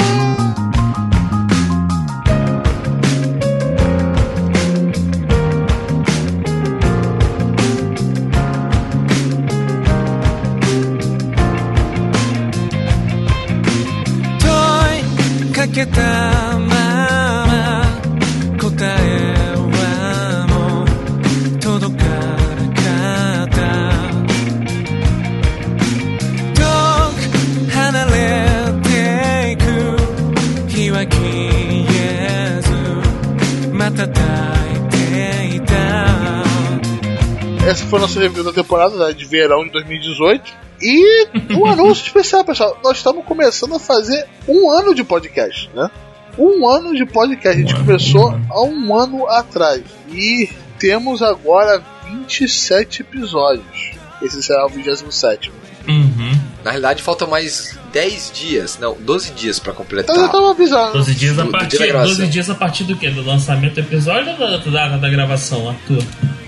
[37.68, 40.52] Essa foi a nossa review da temporada né, de verão de 2018.
[40.80, 42.78] E um anúncio especial, pessoal.
[42.82, 45.90] Nós estamos começando a fazer um ano de podcast, né?
[46.38, 47.58] Um ano de podcast.
[47.58, 48.46] A gente Um começou ano.
[48.50, 49.82] há um ano atrás.
[50.12, 50.48] E
[50.78, 53.90] temos agora 27 episódios.
[54.22, 55.50] Esse será o 27.
[55.88, 56.38] Uhum.
[56.64, 60.14] Na realidade, faltam mais 10 dias, não, 12 dias pra completar.
[60.16, 60.92] Eu tava avisando.
[60.92, 61.78] 12 dias a Do- do dia partir.
[61.78, 62.16] da gravação.
[62.16, 63.10] 12 dias a partir do quê?
[63.10, 66.02] Do lançamento do episódio ou da data da gravação, Arthur?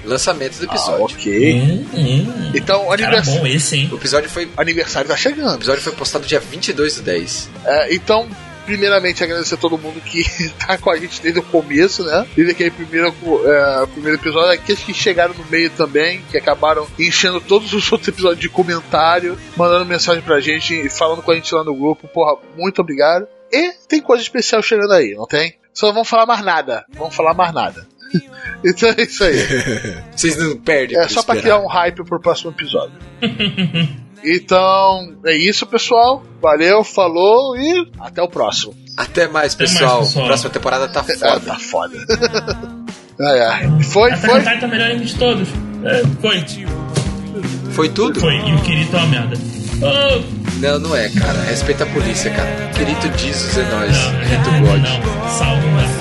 [0.05, 1.17] Lançamento do Ah, episódio.
[1.17, 1.61] ok.
[1.61, 2.53] Hum, hum.
[2.55, 3.89] Então o aniversário, bom esse, hein?
[3.93, 5.55] O episódio foi, o aniversário tá chegando.
[5.57, 7.49] episódio foi postado dia 22 do 10.
[7.65, 8.29] É, então,
[8.67, 10.25] primeiramente, agradecer a todo mundo que
[10.67, 12.27] tá com a gente desde o começo, né?
[12.37, 13.09] Desde aquele primeiro,
[13.47, 14.53] é, primeiro episódio.
[14.53, 19.39] Aqueles que chegaram no meio também, que acabaram enchendo todos os outros episódios de comentário,
[19.57, 22.09] mandando mensagem pra gente, falando com a gente lá no grupo.
[22.09, 23.27] Porra, muito obrigado.
[23.53, 25.55] E tem coisa especial chegando aí, não tem?
[25.73, 26.85] Só não vamos falar mais nada.
[26.95, 27.87] Vamos falar mais nada.
[28.65, 29.37] então é isso aí.
[30.15, 31.41] Vocês não perdem É só pra esperar.
[31.59, 32.95] criar um hype pro próximo episódio.
[34.23, 36.23] Então, é isso, pessoal.
[36.43, 38.75] Valeu, falou e até o próximo.
[38.95, 40.01] Até mais, Até mais, pessoal.
[40.01, 40.27] pessoal.
[40.27, 41.41] Próxima temporada tá É, foda.
[41.41, 41.97] tá foda.
[43.19, 43.83] ai, ai.
[43.83, 44.69] Foi, Attack foi.
[44.69, 45.49] o melhor de todos.
[45.85, 46.45] É, foi.
[47.73, 48.21] Foi tudo?
[48.21, 48.35] Foi.
[48.37, 49.37] E o Kirito é uma merda.
[49.83, 51.41] Oh, Não, não é, cara.
[51.43, 52.71] Respeita a polícia, cara.
[52.75, 53.97] Querido Jesus é nós.
[54.29, 54.85] Querido God.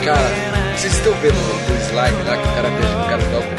[0.03, 3.58] Cara, vocês estão vendo o slime lá que o cara deixa o cara dar